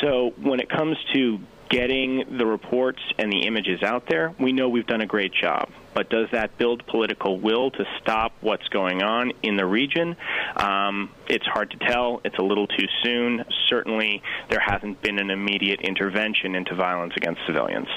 [0.00, 1.31] So when it comes to
[1.72, 5.70] getting the reports and the images out there, we know we've done a great job.
[5.94, 10.16] But does that build political will to stop what's going on in the region?
[10.56, 12.20] Um, it's hard to tell.
[12.24, 13.44] It's a little too soon.
[13.68, 17.88] Certainly, there hasn't been an immediate intervention into violence against civilians.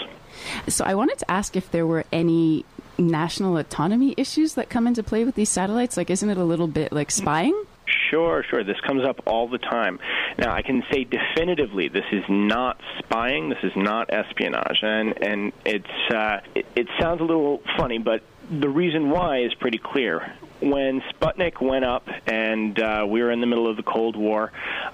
[0.68, 2.66] So I wanted to ask if there were any
[2.98, 5.98] national autonomy issues that come into play with these satellites.
[5.98, 7.62] Like, isn't it a little bit like spying?
[8.10, 8.64] Sure, sure.
[8.64, 10.00] This comes up all the time.
[10.38, 13.50] Now, I can say definitively this is not spying.
[13.50, 18.22] This is not espionage, and and it's uh, it, it sounds a little funny, but
[18.50, 20.36] the reason why is pretty clear.
[20.62, 24.52] When Sputnik went up and uh, we were in the middle of the Cold War,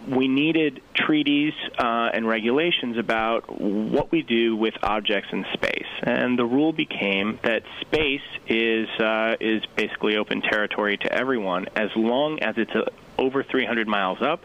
[0.07, 5.87] we needed treaties uh, and regulations about what we do with objects in space.
[6.01, 11.89] And the rule became that space is uh, is basically open territory to everyone as
[11.95, 12.89] long as it's uh,
[13.21, 14.43] over 300 miles up,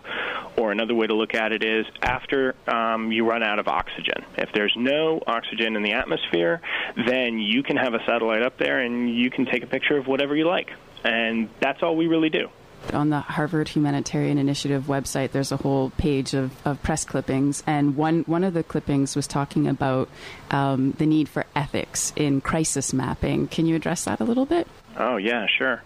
[0.57, 4.25] or another way to look at it is after um, you run out of oxygen.
[4.37, 6.61] If there's no oxygen in the atmosphere,
[7.07, 10.07] then you can have a satellite up there and you can take a picture of
[10.07, 10.71] whatever you like.
[11.05, 12.49] And that's all we really do.
[12.93, 17.97] On the Harvard Humanitarian Initiative website, there's a whole page of, of press clippings, and
[17.97, 20.09] one, one of the clippings was talking about
[20.53, 23.49] um, the need for ethics in crisis mapping.
[23.49, 24.69] Can you address that a little bit?
[24.97, 25.83] Oh yeah, sure.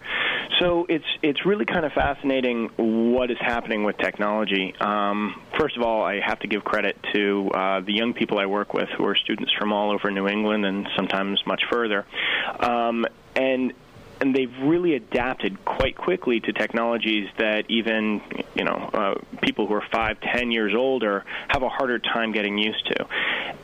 [0.59, 4.75] So it's it's really kind of fascinating what is happening with technology.
[4.79, 8.45] Um, first of all, I have to give credit to uh, the young people I
[8.45, 12.05] work with, who are students from all over New England and sometimes much further,
[12.59, 13.73] um, and
[14.19, 18.21] and they've really adapted quite quickly to technologies that even
[18.55, 22.57] you know uh, people who are five, ten years older have a harder time getting
[22.57, 23.07] used to,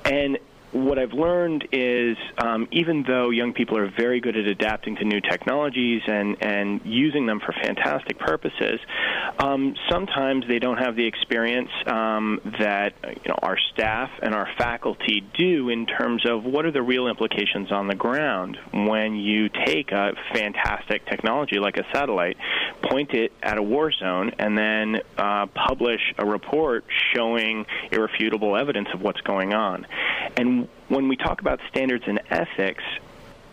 [0.06, 0.40] and
[0.72, 5.06] what I've learned is um, even though young people are very good at adapting to
[5.06, 8.80] new technologies and, and using them for fantastic purposes,
[9.40, 14.48] um, sometimes they don't have the experience um, that you know, our staff and our
[14.58, 19.50] faculty do in terms of what are the real implications on the ground when you
[19.66, 22.38] take a fantastic technology like a satellite,
[22.84, 26.84] point it at a war zone, and then uh, publish a report
[27.16, 29.86] showing irrefutable evidence of what's going on.
[30.38, 32.84] And when we talk about standards and ethics,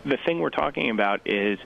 [0.05, 1.57] the thing we're talking about is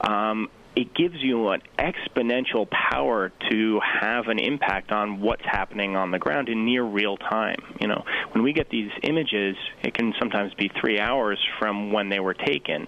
[0.00, 6.12] um, it gives you an exponential power to have an impact on what's happening on
[6.12, 7.56] the ground in near real time.
[7.80, 12.10] You know, when we get these images, it can sometimes be three hours from when
[12.10, 12.86] they were taken,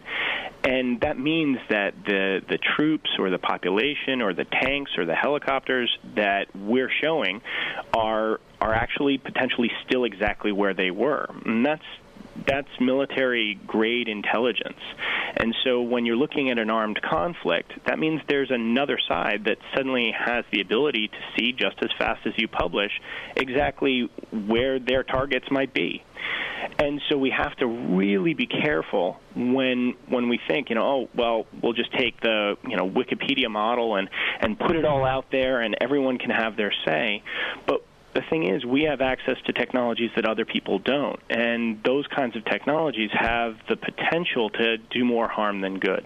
[0.63, 5.17] and that means that the the troops or the population or the tanks or the
[5.17, 7.43] helicopters that we're showing
[7.93, 11.85] are are actually potentially still exactly where they were, and that's
[12.47, 14.79] that's military grade intelligence.
[15.37, 19.59] And so when you're looking at an armed conflict, that means there's another side that
[19.75, 22.91] suddenly has the ability to see just as fast as you publish
[23.37, 26.03] exactly where their targets might be.
[26.79, 31.09] And so we have to really be careful when when we think, you know, oh
[31.15, 34.09] well, we'll just take the you know Wikipedia model and
[34.41, 37.23] and put it all out there, and everyone can have their say.
[37.67, 37.83] But
[38.15, 42.37] the thing is, we have access to technologies that other people don't, and those kinds
[42.37, 46.05] of technologies have the potential to do more harm than good.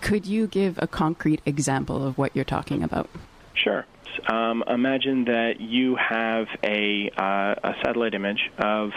[0.00, 3.08] Could you give a concrete example of what you're talking about?
[3.54, 3.84] Sure.
[4.28, 8.90] Um, imagine that you have a, uh, a satellite image of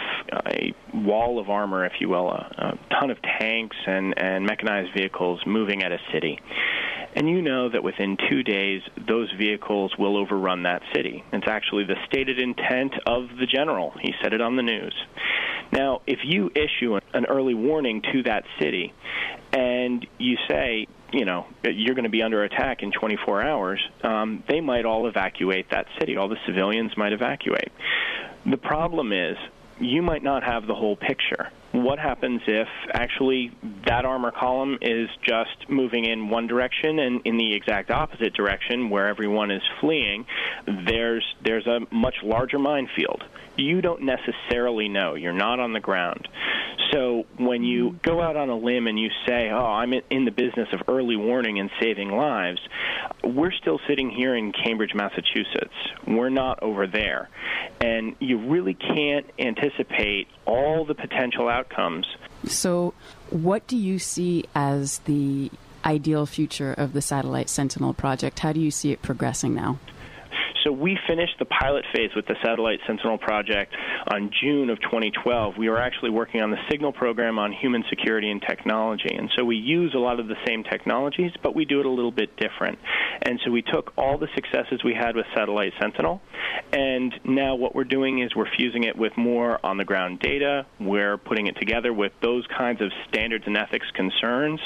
[0.46, 4.92] a wall of armor, if you will, a, a ton of tanks and, and mechanized
[4.94, 6.40] vehicles moving at a city.
[7.14, 11.22] And you know that within two days, those vehicles will overrun that city.
[11.32, 13.92] It's actually the stated intent of the general.
[14.00, 14.94] He said it on the news.
[15.72, 18.92] Now, if you issue an early warning to that city
[19.52, 24.42] and you say, you know, you're going to be under attack in 24 hours, um,
[24.48, 26.16] they might all evacuate that city.
[26.16, 27.70] All the civilians might evacuate.
[28.46, 29.36] The problem is,
[29.82, 31.50] you might not have the whole picture.
[31.72, 33.50] What happens if actually
[33.86, 38.90] that armor column is just moving in one direction and in the exact opposite direction
[38.90, 40.24] where everyone is fleeing?
[40.86, 43.24] There's there's a much larger minefield
[43.56, 46.28] you don't necessarily know you're not on the ground
[46.90, 50.30] so when you go out on a limb and you say oh I'm in the
[50.30, 52.60] business of early warning and saving lives
[53.24, 55.74] we're still sitting here in Cambridge Massachusetts
[56.06, 57.28] we're not over there
[57.82, 62.06] and you really can't anticipate all the potential outcomes.
[62.46, 62.94] So,
[63.30, 65.50] what do you see as the
[65.84, 68.38] ideal future of the Satellite Sentinel project?
[68.38, 69.78] How do you see it progressing now?
[70.64, 73.74] So we finished the pilot phase with the Satellite Sentinel project
[74.12, 75.54] on June of 2012.
[75.58, 79.12] We were actually working on the Signal program on human security and technology.
[79.12, 81.90] And so we use a lot of the same technologies, but we do it a
[81.90, 82.78] little bit different.
[83.22, 86.20] And so we took all the successes we had with Satellite Sentinel,
[86.72, 90.66] and now what we're doing is we're fusing it with more on the ground data.
[90.80, 94.60] We're putting it together with those kinds of standards and ethics concerns,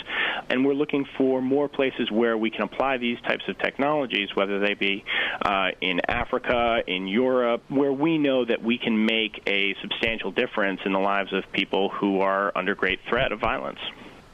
[0.49, 4.61] and we're looking for more places where we can apply these types of technologies, whether
[4.61, 5.05] they be
[5.45, 10.81] uh, in Africa, in Europe, where we know that we can make a substantial difference
[10.85, 13.79] in the lives of people who are under great threat of violence.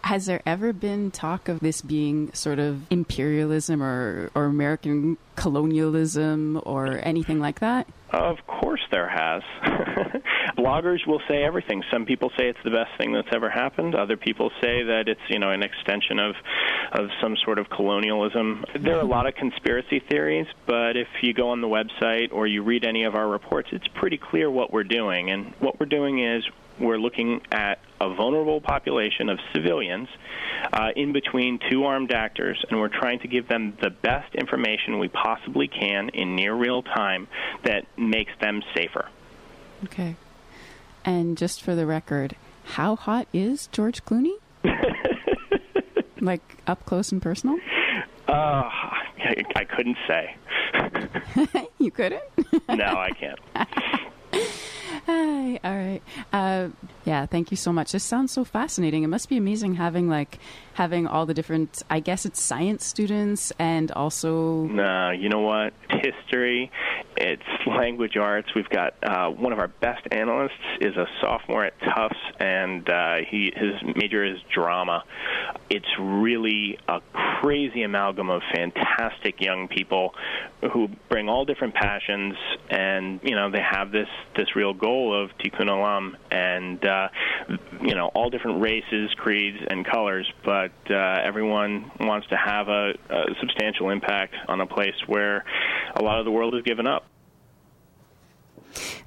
[0.05, 6.61] Has there ever been talk of this being sort of imperialism or, or American colonialism
[6.65, 7.87] or anything like that?
[8.11, 9.43] Of course there has.
[10.59, 11.83] Bloggers will say everything.
[11.91, 13.95] Some people say it's the best thing that's ever happened.
[13.95, 16.35] Other people say that it's, you know, an extension of
[16.93, 18.65] of some sort of colonialism.
[18.79, 22.47] There are a lot of conspiracy theories, but if you go on the website or
[22.47, 25.31] you read any of our reports, it's pretty clear what we're doing.
[25.31, 26.45] And what we're doing is
[26.83, 30.09] we're looking at a vulnerable population of civilians
[30.73, 34.99] uh, in between two armed actors, and we're trying to give them the best information
[34.99, 37.29] we possibly can in near real time
[37.65, 39.09] that makes them safer.
[39.85, 40.17] Okay.
[41.05, 44.37] And just for the record, how hot is George Clooney?
[46.21, 47.59] like up close and personal?
[48.29, 50.37] Uh, I, I couldn't say.
[51.79, 52.23] you couldn't?
[52.69, 53.39] no, I can't.
[55.07, 55.59] Hi.
[55.65, 56.03] All right.
[56.33, 56.69] Uh,
[57.05, 57.27] yeah.
[57.27, 57.93] Thank you so much.
[57.93, 59.03] This sounds so fascinating.
[59.03, 60.39] It must be amazing having like
[60.75, 61.83] having all the different.
[61.91, 64.65] I guess it's science students and also.
[64.65, 65.73] No, you know what?
[65.89, 66.71] History.
[67.17, 68.49] It's language arts.
[68.55, 73.17] We've got uh, one of our best analysts is a sophomore at Tufts, and uh,
[73.29, 75.05] he his major is drama.
[75.71, 80.15] It's really a crazy amalgam of fantastic young people
[80.73, 82.35] who bring all different passions,
[82.71, 87.09] and you know they have this this real goal of tikkun olam, and uh,
[87.83, 92.93] you know all different races, creeds, and colors, but uh, everyone wants to have a,
[93.11, 95.45] a substantial impact on a place where
[95.95, 97.07] a lot of the world has given up.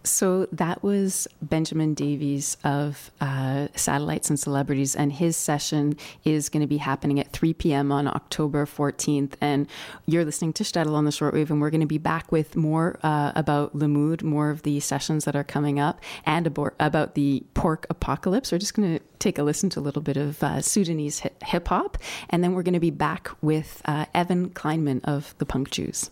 [0.04, 6.62] So that was Benjamin Davies of uh, Satellites and Celebrities, and his session is going
[6.62, 7.92] to be happening at 3 p.m.
[7.92, 9.34] on October 14th.
[9.42, 9.68] And
[10.06, 13.00] you're listening to Shtetl on the shortwave, and we're going to be back with more
[13.04, 17.44] uh, about Le Mood, more of the sessions that are coming up, and about the
[17.54, 18.52] pork apocalypse.
[18.52, 21.68] We're just going to take a listen to a little bit of uh, Sudanese hip
[21.68, 21.98] hop,
[22.30, 26.12] and then we're going to be back with uh, Evan Kleinman of the Punk Jews.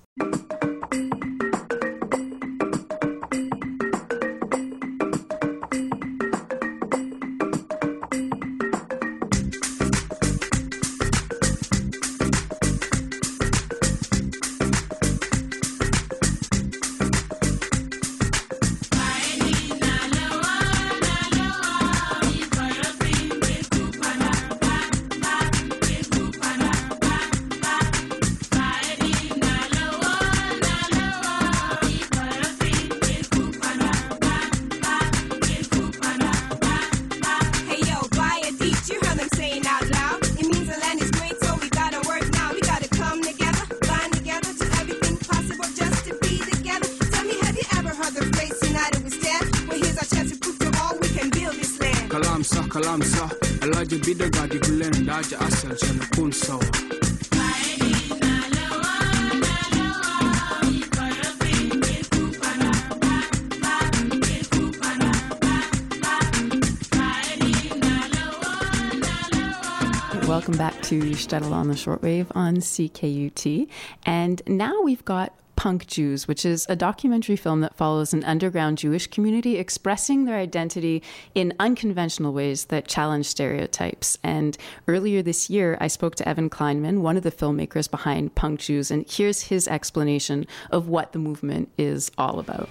[70.94, 73.68] To Shtetl on the Shortwave on CKUT.
[74.06, 78.78] And now we've got Punk Jews, which is a documentary film that follows an underground
[78.78, 81.02] Jewish community expressing their identity
[81.34, 84.20] in unconventional ways that challenge stereotypes.
[84.24, 84.56] And
[84.88, 88.92] earlier this year, I spoke to Evan Kleinman, one of the filmmakers behind Punk Jews,
[88.92, 92.70] and here's his explanation of what the movement is all about.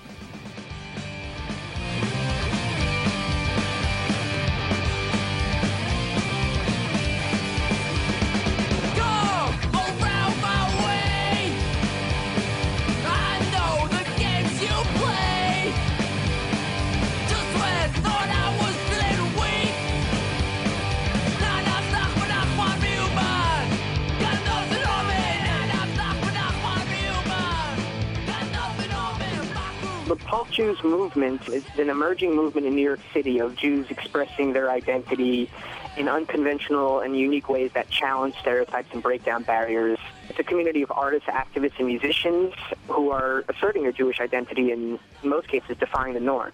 [30.53, 35.51] Jews movement is an emerging movement in New York City of Jews expressing their identity
[35.97, 39.99] in unconventional and unique ways that challenge stereotypes and break down barriers.
[40.29, 42.53] It's a community of artists, activists, and musicians
[42.89, 46.53] who are asserting their Jewish identity and, in most cases, defying the norm.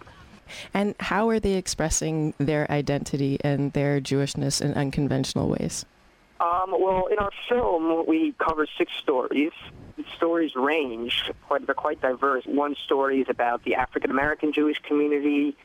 [0.73, 5.85] And how are they expressing their identity and their Jewishness in unconventional ways?
[6.41, 9.53] Um, well, in our film, we cover six stories
[10.17, 11.31] stories range.
[11.47, 12.45] Quite, they're quite diverse.
[12.47, 15.57] One story is about the African American Jewish community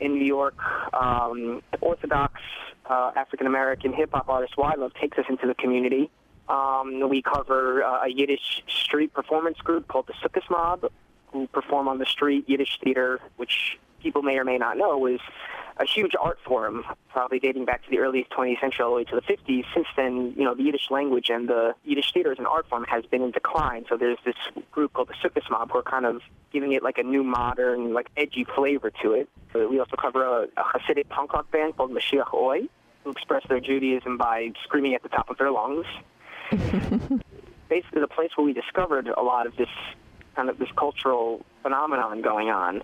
[0.00, 0.54] in New York.
[0.94, 2.40] Um, Orthodox
[2.86, 6.10] uh, African American hip hop artist Love takes us into the community.
[6.48, 10.90] Um, we cover uh, a Yiddish street performance group called the Sukkos Mob,
[11.28, 15.20] who perform on the street Yiddish theater, which people may or may not know is
[15.82, 19.04] a huge art form, probably dating back to the early 20th century all the way
[19.04, 19.64] to the 50s.
[19.74, 22.84] Since then, you know, the Yiddish language and the Yiddish theater as an art form
[22.88, 23.84] has been in decline.
[23.88, 24.36] So there's this
[24.70, 26.22] group called the Sukkos Mob who are kind of
[26.52, 29.28] giving it like a new modern, like edgy flavor to it.
[29.52, 32.68] So we also cover a, a Hasidic punk rock band called Moshiach Oi,
[33.02, 35.86] who express their Judaism by screaming at the top of their lungs.
[36.50, 39.68] Basically, the place where we discovered a lot of this
[40.36, 42.82] kind of this cultural phenomenon going on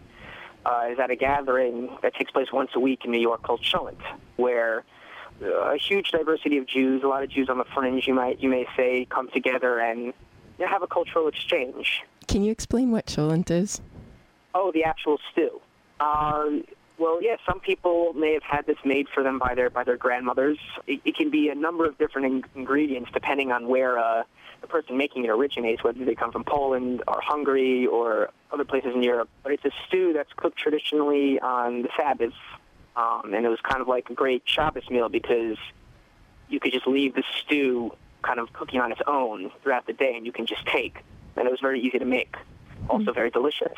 [0.68, 3.62] uh, is at a gathering that takes place once a week in New York called
[3.62, 4.00] Cholent,
[4.36, 4.84] where
[5.42, 8.40] uh, a huge diversity of Jews, a lot of Jews on the fringe, you might
[8.40, 10.12] you may say, come together and
[10.58, 12.02] have a cultural exchange.
[12.26, 13.80] Can you explain what cholent is?
[14.54, 15.60] Oh, the actual stew.
[16.00, 16.46] Uh,
[16.98, 19.96] well, yeah, some people may have had this made for them by their by their
[19.96, 20.58] grandmothers.
[20.86, 24.24] It, it can be a number of different in- ingredients depending on where uh,
[24.60, 28.94] the person making it originates, whether they come from Poland or Hungary or other places
[28.94, 29.28] in Europe.
[29.42, 32.32] But it's a stew that's cooked traditionally on the Sabbath,
[32.96, 35.56] um, and it was kind of like a great Shabbos meal because
[36.48, 37.92] you could just leave the stew
[38.22, 41.02] kind of cooking on its own throughout the day, and you can just take.
[41.36, 42.36] And it was very easy to make.
[42.88, 43.76] Also very delicious.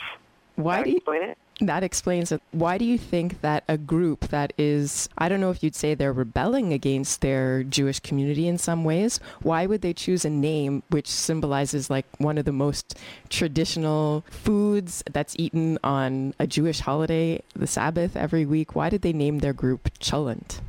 [0.57, 1.39] Why do you, explain it?
[1.61, 2.43] That explains it.
[2.53, 5.95] Why do you think that a group that is, I don't know if you'd say
[5.95, 10.83] they're rebelling against their Jewish community in some ways, why would they choose a name
[10.89, 12.99] which symbolizes like one of the most
[13.29, 18.75] traditional foods that's eaten on a Jewish holiday, the Sabbath every week?
[18.75, 20.61] Why did they name their group Cholent?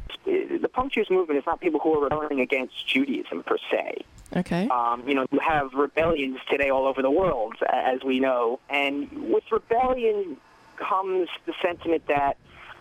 [0.62, 4.04] the punk Jews movement is not people who are rebelling against Judaism per se.
[4.36, 4.68] Okay.
[4.70, 9.10] Um, you know, you have rebellions today all over the world, as we know, and
[9.32, 10.38] with rebellion
[10.88, 12.38] comes the sentiment that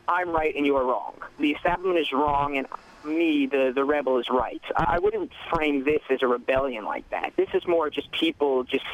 [0.08, 1.14] I'm right and you're wrong.
[1.38, 2.66] The establishment is wrong, and
[3.04, 4.62] me, the the rebel, is right.
[4.76, 7.32] I I wouldn't frame this as a rebellion like that.
[7.36, 8.84] This is more just people just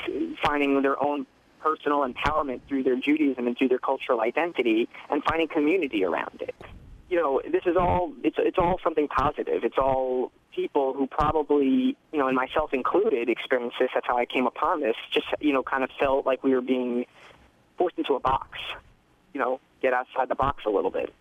[0.43, 1.27] finding their own
[1.61, 6.55] personal empowerment through their Judaism and through their cultural identity, and finding community around it
[7.09, 9.65] you know, this is all it's it's all something positive.
[9.65, 13.91] It's all people who probably, you know, and myself included, experienced this.
[13.95, 14.97] That's how I came upon this.
[15.13, 17.07] Just you know, kind of felt like we were being
[17.79, 18.59] forced into a box.
[19.37, 21.13] You know, get outside the box a little bit.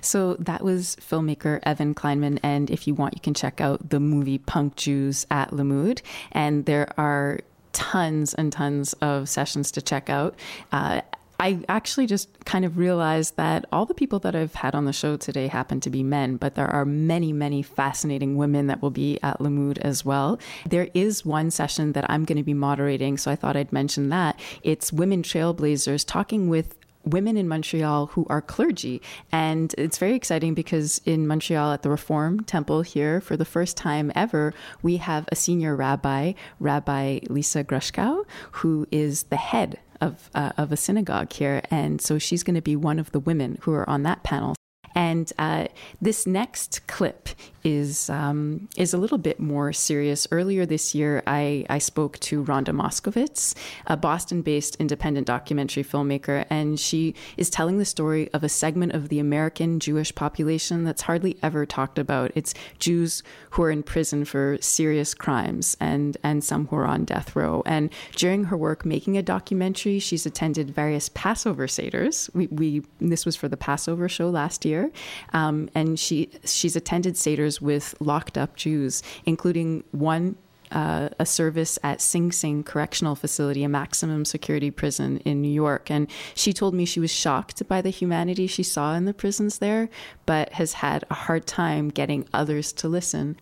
[0.00, 2.40] So that was filmmaker Evan Kleinman.
[2.42, 6.02] And if you want, you can check out the movie Punk Jews at Le Mood.
[6.32, 7.38] And there are
[7.70, 10.34] tons and tons of sessions to check out.
[10.72, 11.02] Uh,
[11.38, 14.92] I actually just kind of realized that all the people that I've had on the
[14.92, 18.90] show today happen to be men, but there are many, many fascinating women that will
[18.90, 20.38] be at Le Mood as well.
[20.66, 24.08] There is one session that I'm going to be moderating, so I thought I'd mention
[24.10, 24.38] that.
[24.62, 29.02] It's Women Trailblazers talking with women in Montreal who are clergy.
[29.30, 33.76] And it's very exciting because in Montreal at the Reform Temple here, for the first
[33.76, 40.30] time ever, we have a senior rabbi, Rabbi Lisa Grushkow, who is the head of,
[40.34, 41.62] uh, of a synagogue here.
[41.70, 44.54] And so she's going to be one of the women who are on that panel.
[44.94, 45.66] And uh,
[46.00, 47.28] this next clip
[47.64, 50.28] is um, is a little bit more serious.
[50.30, 53.54] Earlier this year, I, I spoke to Rhonda Moskowitz,
[53.86, 59.08] a Boston-based independent documentary filmmaker, and she is telling the story of a segment of
[59.08, 62.30] the American Jewish population that's hardly ever talked about.
[62.34, 67.04] It's Jews who are in prison for serious crimes, and and some who are on
[67.04, 67.62] death row.
[67.64, 72.32] And during her work making a documentary, she's attended various Passover seders.
[72.34, 74.90] We, we this was for the Passover show last year,
[75.32, 80.36] um, and she she's attended seders with locked up Jews, including one.
[80.72, 85.88] Uh, a service at Sing Sing Correctional Facility, a maximum security prison in New York.
[85.88, 89.58] And she told me she was shocked by the humanity she saw in the prisons
[89.58, 89.88] there,
[90.26, 93.38] but has had a hard time getting others to listen.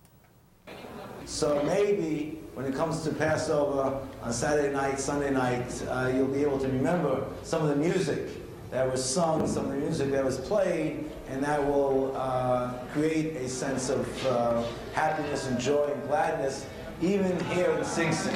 [1.25, 6.43] So maybe when it comes to Passover on Saturday night, Sunday night, uh, you'll be
[6.43, 8.29] able to remember some of the music
[8.73, 13.37] that was sung, some of the music that was played, and that will uh, create
[13.37, 14.65] a sense of uh,
[14.95, 16.67] happiness and joy and gladness,
[17.03, 18.33] even here in Sing Sing.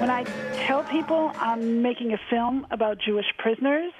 [0.00, 0.24] When I
[0.66, 3.92] tell people I'm making a film about Jewish prisoners,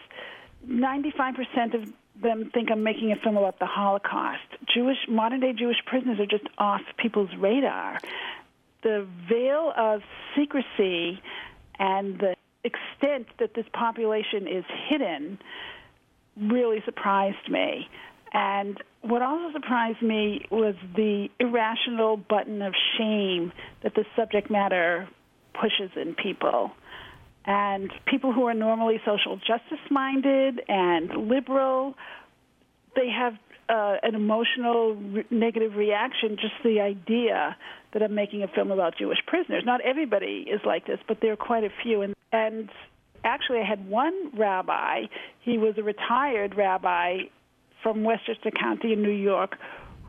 [0.66, 1.92] 95% of
[2.22, 4.40] them think I'm making a film about the Holocaust.
[4.74, 8.00] Jewish modern day Jewish prisoners are just off people's radar.
[8.82, 10.02] The veil of
[10.34, 11.20] secrecy
[11.78, 15.38] and the extent that this population is hidden
[16.36, 17.88] really surprised me.
[18.32, 23.52] And what also surprised me was the irrational button of shame
[23.82, 25.08] that the subject matter
[25.52, 26.72] pushes in people.
[27.44, 31.94] And people who are normally social justice minded and liberal,
[32.96, 33.34] they have
[33.68, 37.56] uh, an emotional re- negative reaction just the idea
[37.92, 39.62] that I'm making a film about Jewish prisoners.
[39.64, 42.02] Not everybody is like this, but there are quite a few.
[42.02, 42.68] And, and
[43.22, 45.02] actually, I had one rabbi,
[45.40, 47.18] he was a retired rabbi
[47.82, 49.56] from Westchester County in New York,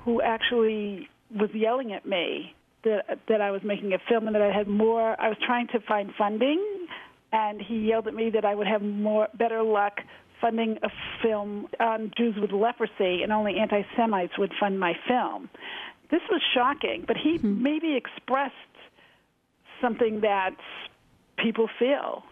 [0.04, 1.08] who actually
[1.40, 4.68] was yelling at me that that I was making a film and that I had
[4.68, 5.20] more.
[5.22, 6.88] I was trying to find funding,
[7.32, 10.00] and he yelled at me that I would have more better luck
[10.42, 10.90] funding a
[11.22, 15.50] film on Jews with leprosy, and only anti-Semites would fund my film.
[16.12, 17.62] This was shocking, but he hmm.
[17.62, 18.54] maybe expressed
[19.82, 20.56] something that
[21.38, 22.24] people feel.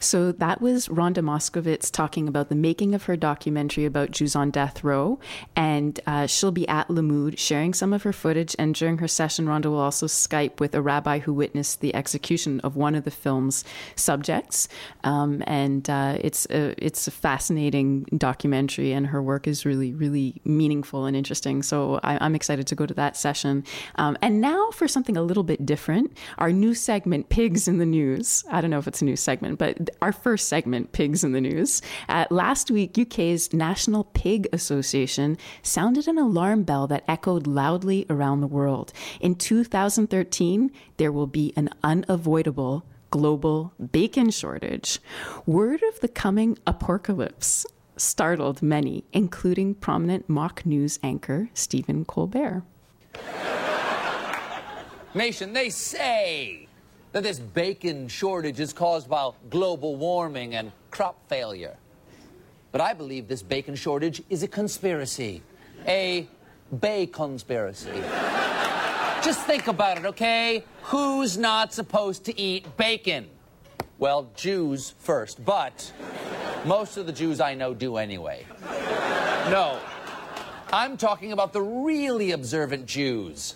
[0.00, 4.50] So that was Rhonda Moskowitz talking about the making of her documentary about Jews on
[4.50, 5.18] death row.
[5.54, 8.54] And uh, she'll be at Le Mood sharing some of her footage.
[8.58, 12.60] And during her session, Rhonda will also Skype with a rabbi who witnessed the execution
[12.60, 14.68] of one of the film's subjects.
[15.04, 20.40] Um, and uh, it's, a, it's a fascinating documentary, and her work is really, really
[20.44, 21.62] meaningful and interesting.
[21.62, 23.64] So I, am excited to go to that session.
[23.96, 27.86] Um, and now for something a little bit different, our new segment, Pigs in the
[27.86, 28.44] News.
[28.50, 31.40] I don't know if it's a new segment, but our first segment, Pigs in the
[31.40, 31.82] News.
[32.08, 38.40] Uh, last week, UK's National Pig Association sounded an alarm bell that echoed loudly around
[38.40, 38.92] the world.
[39.20, 44.98] In 2013, there will be an unavoidable global bacon shortage.
[45.46, 47.66] Word of the coming apocalypse
[47.96, 52.62] startled many, including prominent mock news anchor Stephen Colbert.
[55.14, 56.65] Nation, they say
[57.16, 61.74] that this bacon shortage is caused by global warming and crop failure.
[62.72, 65.40] But I believe this bacon shortage is a conspiracy,
[65.86, 66.28] a
[66.78, 68.02] bay conspiracy.
[69.24, 70.62] Just think about it, okay?
[70.82, 73.30] Who's not supposed to eat bacon?
[73.98, 75.90] Well, Jews first, but
[76.66, 78.44] most of the Jews I know do anyway.
[79.48, 79.80] No,
[80.70, 83.54] I'm talking about the really observant Jews.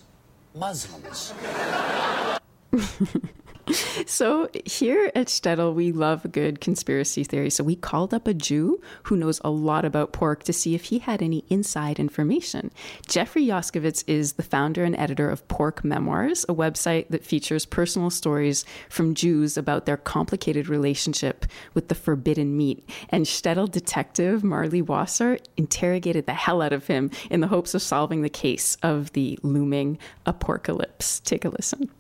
[0.55, 1.35] Muslims.
[4.07, 7.51] so here at Shtetl, we love a good conspiracy theory.
[7.51, 10.85] So we called up a Jew who knows a lot about pork to see if
[10.85, 12.71] he had any inside information.
[13.07, 18.11] Jeffrey Yoskowitz is the founder and editor of Pork Memoirs, a website that features personal
[18.11, 22.89] stories from Jews about their complicated relationship with the forbidden meat.
[23.11, 27.83] And Shtetl detective Marley Wasser interrogated the hell out of him in the hopes of
[27.83, 31.21] solving the case of the looming apocalypse.
[31.21, 31.91] Take a listen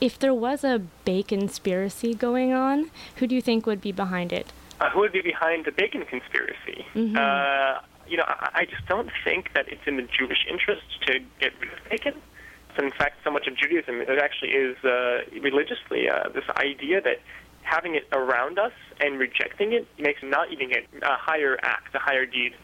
[0.00, 4.32] if there was a bacon conspiracy going on, who do you think would be behind
[4.32, 4.52] it?
[4.80, 6.84] Uh, who would be behind the bacon conspiracy?
[6.94, 7.16] Mm-hmm.
[7.16, 11.18] Uh, you know, I, I just don't think that it's in the Jewish interest to
[11.40, 12.14] get rid of bacon.
[12.76, 17.00] So in fact, so much of Judaism it actually is uh, religiously uh, this idea
[17.00, 17.20] that
[17.62, 21.98] having it around us and rejecting it makes not eating it a higher act, a
[21.98, 22.54] higher deed.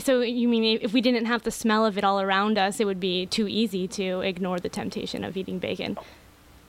[0.00, 2.84] So you mean if we didn't have the smell of it all around us, it
[2.84, 5.98] would be too easy to ignore the temptation of eating bacon?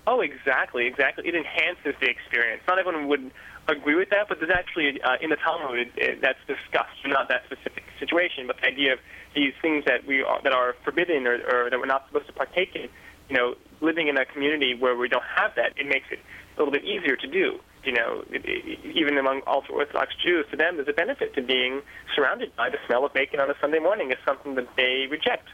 [0.08, 1.28] Oh, exactly, exactly.
[1.28, 2.62] It enhances the experience.
[2.68, 3.32] Not everyone would
[3.68, 7.28] agree with that, but there's actually uh, in the Talmud it, it, that's discussed, not
[7.30, 9.00] that specific situation, but the idea of
[9.34, 12.34] these things that we are, that are forbidden or, or that we're not supposed to
[12.34, 12.88] partake in.
[13.30, 16.20] You know, living in a community where we don't have that, it makes it
[16.56, 17.58] a little bit easier to do.
[17.84, 21.42] You know, it, it, even among ultra Orthodox Jews, to them there's a benefit to
[21.42, 21.82] being
[22.16, 24.12] surrounded by the smell of bacon on a Sunday morning.
[24.12, 25.50] It's something that they reject.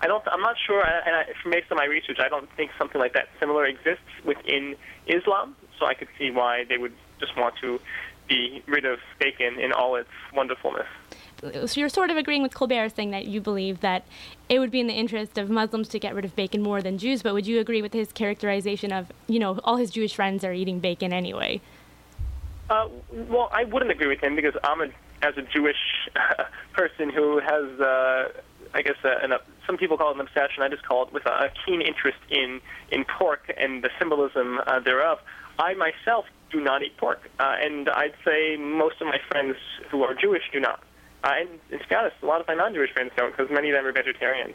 [0.00, 0.22] I don't.
[0.28, 0.84] I'm not sure.
[0.84, 4.76] And I, based on my research, I don't think something like that similar exists within
[5.06, 5.56] Islam.
[5.78, 7.80] So I could see why they would just want to
[8.28, 10.86] be rid of bacon in all its wonderfulness.
[11.66, 14.06] So you're sort of agreeing with Colbert, saying that you believe that
[14.48, 16.96] it would be in the interest of Muslims to get rid of bacon more than
[16.96, 17.22] Jews.
[17.22, 20.52] But would you agree with his characterization of, you know, all his Jewish friends are
[20.52, 21.60] eating bacon anyway?
[22.70, 24.86] Uh, well, I wouldn't agree with him because I'm a,
[25.22, 25.76] as a Jewish
[26.72, 28.28] person who has, uh,
[28.72, 29.32] I guess, uh, an,
[29.66, 30.62] some people call it an obsession.
[30.62, 32.60] I just call it with a, keen interest in
[32.90, 35.18] in pork and the symbolism uh, thereof.
[35.58, 39.56] I myself do not eat pork, uh, and I'd say most of my friends
[39.90, 40.82] who are Jewish do not.
[41.22, 43.70] Uh, and, and to be honest, a lot of my non-Jewish friends don't, because many
[43.70, 44.54] of them are vegetarians.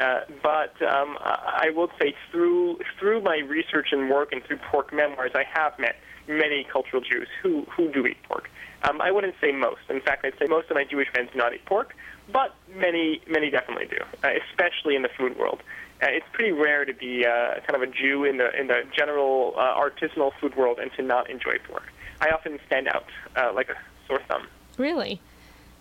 [0.00, 4.92] Uh, but um, I will say through through my research and work and through pork
[4.92, 5.96] memoirs, I have met
[6.28, 8.50] many cultural Jews who who do eat pork.
[8.82, 9.80] Um, I wouldn't say most.
[9.88, 11.94] In fact, I'd say most of my Jewish friends do not eat pork
[12.32, 15.62] but many many definitely do, uh, especially in the food world.
[16.02, 18.82] Uh, it's pretty rare to be uh, kind of a Jew in the in the
[18.96, 21.84] general uh, artisanal food world and to not enjoy pork.
[22.20, 23.06] I often stand out
[23.36, 24.46] uh, like a sore thumb.
[24.78, 25.20] Really?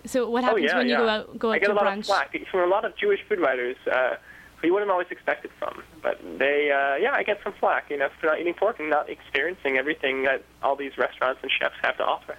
[0.06, 1.00] So what happens oh, yeah, when yeah.
[1.00, 2.00] you go out go out I get to a lot brunch?
[2.00, 4.16] of flack from a lot of Jewish food writers uh,
[4.58, 5.84] who you wouldn't always expect it from.
[6.02, 8.90] But they, uh, yeah, I get some flack, you know, for not eating pork and
[8.90, 12.36] not experiencing everything that all these restaurants and chefs have to offer.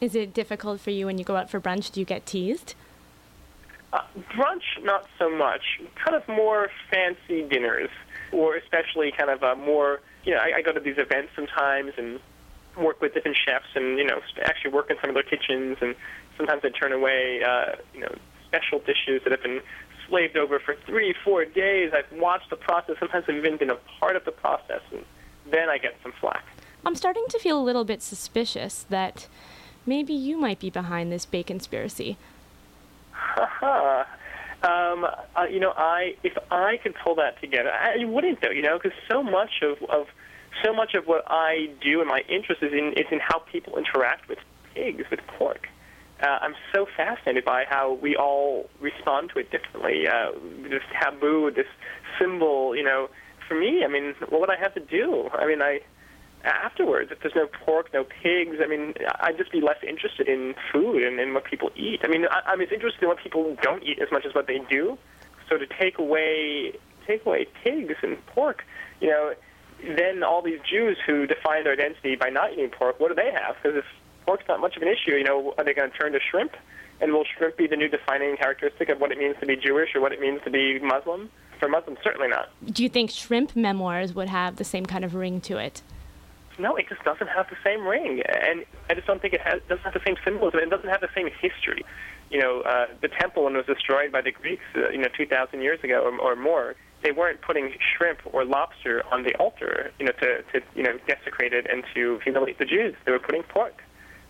[0.00, 1.90] Is it difficult for you when you go out for brunch?
[1.90, 2.74] Do you get teased?
[3.92, 4.02] Uh,
[4.34, 5.80] brunch, not so much.
[5.94, 7.88] Kind of more fancy dinners,
[8.32, 11.92] or especially kind of a more, you know, I, I go to these events sometimes
[11.96, 12.20] and
[12.76, 15.78] work with different chefs and, you know, actually work in some of their kitchens.
[15.80, 15.94] And
[16.36, 18.14] sometimes I turn away, uh, you know,
[18.46, 19.60] special dishes that have been
[20.06, 21.92] slaved over for three, four days.
[21.94, 22.96] I've watched the process.
[22.98, 24.82] Sometimes I've even been a part of the process.
[24.92, 25.04] And
[25.50, 26.44] then I get some flack.
[26.84, 29.28] I'm starting to feel a little bit suspicious that
[29.86, 32.18] maybe you might be behind this bacon conspiracy.
[34.62, 38.50] um, uh, you know, I if I could pull that together, I wouldn't though.
[38.50, 40.06] You know, because so much of of
[40.64, 43.76] so much of what I do and my interest is in is in how people
[43.76, 44.38] interact with
[44.74, 45.68] pigs, with pork.
[46.20, 50.08] Uh, I'm so fascinated by how we all respond to it differently.
[50.08, 51.68] Uh, this taboo, this
[52.18, 53.08] symbol, you know.
[53.46, 55.30] For me, I mean, what would I have to do?
[55.32, 55.80] I mean, I
[56.44, 60.54] afterwards, if there's no pork, no pigs, I mean, I'd just be less interested in
[60.72, 62.00] food and, and what people eat.
[62.04, 64.46] I mean, I, I'm as interested in what people don't eat as much as what
[64.46, 64.98] they do.
[65.48, 66.74] So to take away
[67.06, 68.64] take away pigs and pork,
[69.00, 69.32] you know,
[69.96, 73.32] then all these Jews who define their identity by not eating pork, what do they
[73.32, 73.56] have?
[73.56, 73.84] Because if
[74.26, 76.52] pork's not much of an issue, you know, are they going to turn to shrimp?
[77.00, 79.94] And will shrimp be the new defining characteristic of what it means to be Jewish
[79.94, 81.30] or what it means to be Muslim?
[81.60, 82.50] For Muslims, certainly not.
[82.66, 85.82] Do you think shrimp memoirs would have the same kind of ring to it?
[86.58, 89.60] No, it just doesn't have the same ring, and I just don't think it has
[89.68, 90.60] doesn't have the same symbolism.
[90.60, 91.84] It doesn't have the same history.
[92.30, 95.08] You know, uh, the temple when it was destroyed by the Greeks, uh, you know,
[95.16, 99.92] 2,000 years ago or, or more, they weren't putting shrimp or lobster on the altar,
[99.98, 102.94] you know, to, to you know desecrate it and to humiliate the Jews.
[103.04, 103.82] They were putting pork.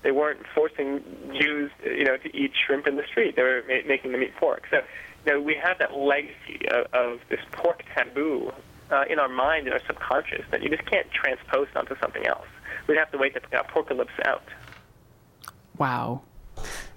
[0.02, 1.02] They weren't forcing
[1.40, 3.36] Jews, you know, to eat shrimp in the street.
[3.36, 4.64] They were ma- making them eat pork.
[4.70, 4.78] So,
[5.26, 8.52] you know, we have that legacy of, of this pork taboo
[8.90, 12.46] uh, in our mind, in our subconscious, that you just can't transpose onto something else.
[12.86, 14.44] We'd have to wait the apocalypse out.
[15.76, 16.22] Wow.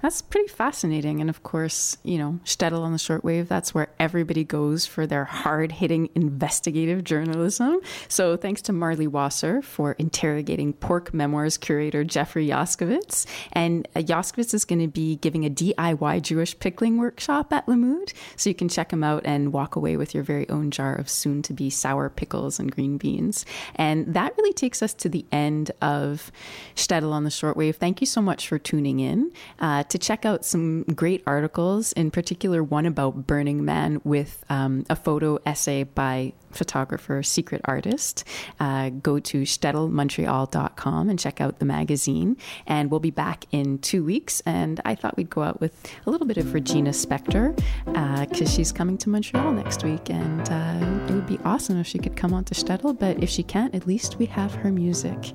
[0.01, 1.21] That's pretty fascinating.
[1.21, 5.25] And of course, you know, Shtetl on the shortwave, that's where everybody goes for their
[5.25, 7.79] hard hitting investigative journalism.
[8.07, 13.25] So thanks to Marley Wasser for interrogating pork memoirs curator Jeffrey Yoskowitz.
[13.53, 18.13] And uh, is going to be giving a DIY Jewish pickling workshop at Le Mood.
[18.35, 21.09] So you can check him out and walk away with your very own jar of
[21.09, 23.45] soon to be sour pickles and green beans.
[23.75, 26.31] And that really takes us to the end of
[26.75, 27.75] Shtetl on the shortwave.
[27.75, 29.31] Thank you so much for tuning in.
[29.59, 34.85] Uh, to check out some great articles, in particular, one about Burning Man with um,
[34.89, 38.23] a photo essay by photographer, secret artist.
[38.59, 42.37] Uh, go to shtetl.montreal.com and check out the magazine.
[42.65, 44.41] And we'll be back in two weeks.
[44.45, 45.73] And I thought we'd go out with
[46.05, 47.53] a little bit of Regina Spektor
[47.85, 50.09] because uh, she's coming to Montreal next week.
[50.09, 52.97] And uh, it would be awesome if she could come on to Shtetl.
[52.97, 55.33] But if she can't, at least we have her music.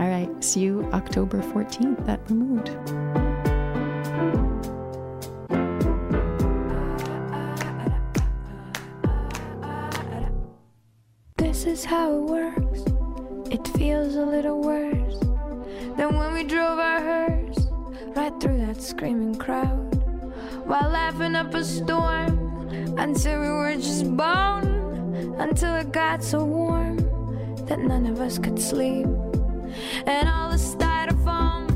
[0.00, 0.28] All right.
[0.42, 2.34] See you October 14th at the
[11.62, 12.80] This is how it works.
[13.52, 15.20] It feels a little worse
[15.96, 17.68] than when we drove our hearse
[18.16, 19.94] right through that screaming crowd
[20.66, 26.96] while laughing up a storm until we were just bone until it got so warm
[27.66, 29.06] that none of us could sleep
[30.06, 31.70] and all the styrofoam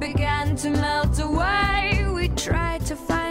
[0.00, 2.06] began to melt away.
[2.14, 3.29] We tried to find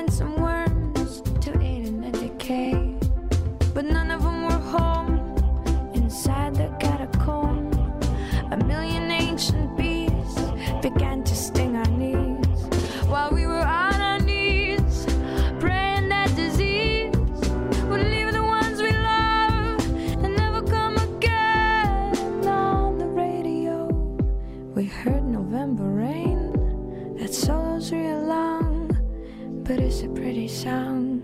[30.50, 31.22] song.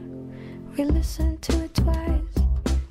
[0.78, 2.36] We listened to it twice,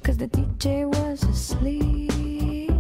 [0.03, 2.73] cause the DJ was asleep.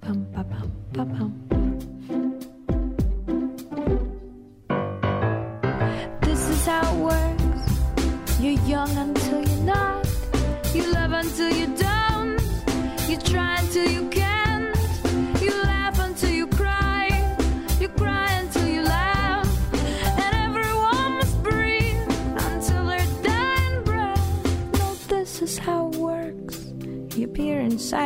[0.00, 1.32] Bum, ba, bum, ba, bum.
[6.20, 8.40] This is how it works.
[8.40, 10.06] You're young until you're not.
[10.72, 11.55] You love until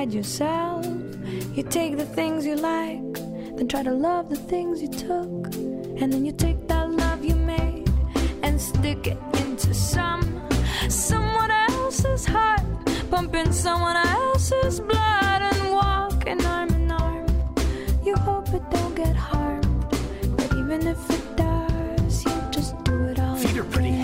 [0.00, 0.86] inside yourself.
[1.54, 3.14] You take the things you like,
[3.56, 5.54] then try to love the things you took.
[6.00, 7.88] And then you take that love you made
[8.42, 10.22] and stick it into some
[10.88, 12.62] someone else's heart,
[13.10, 17.26] pumping someone else's blood and walking arm in arm.
[18.02, 19.90] You hope it don't get harmed,
[20.36, 23.36] but even if it does, you just do it all.
[23.36, 24.02] Feet are pretty,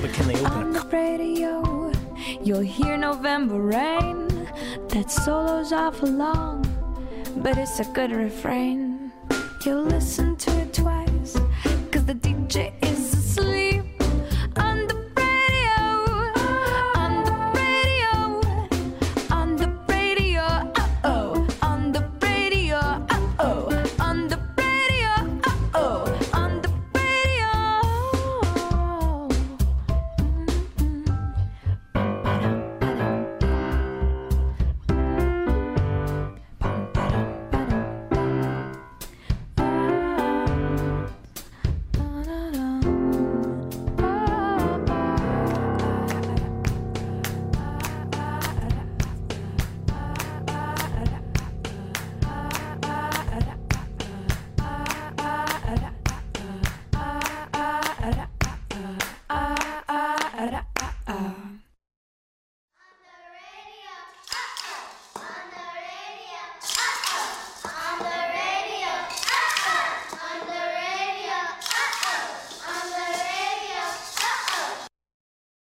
[0.00, 1.92] but can they open On the radio,
[2.44, 4.25] you'll hear November rain.
[4.96, 6.64] That solo's awful long,
[7.36, 9.12] but it's a good refrain.
[9.62, 10.25] You'll listen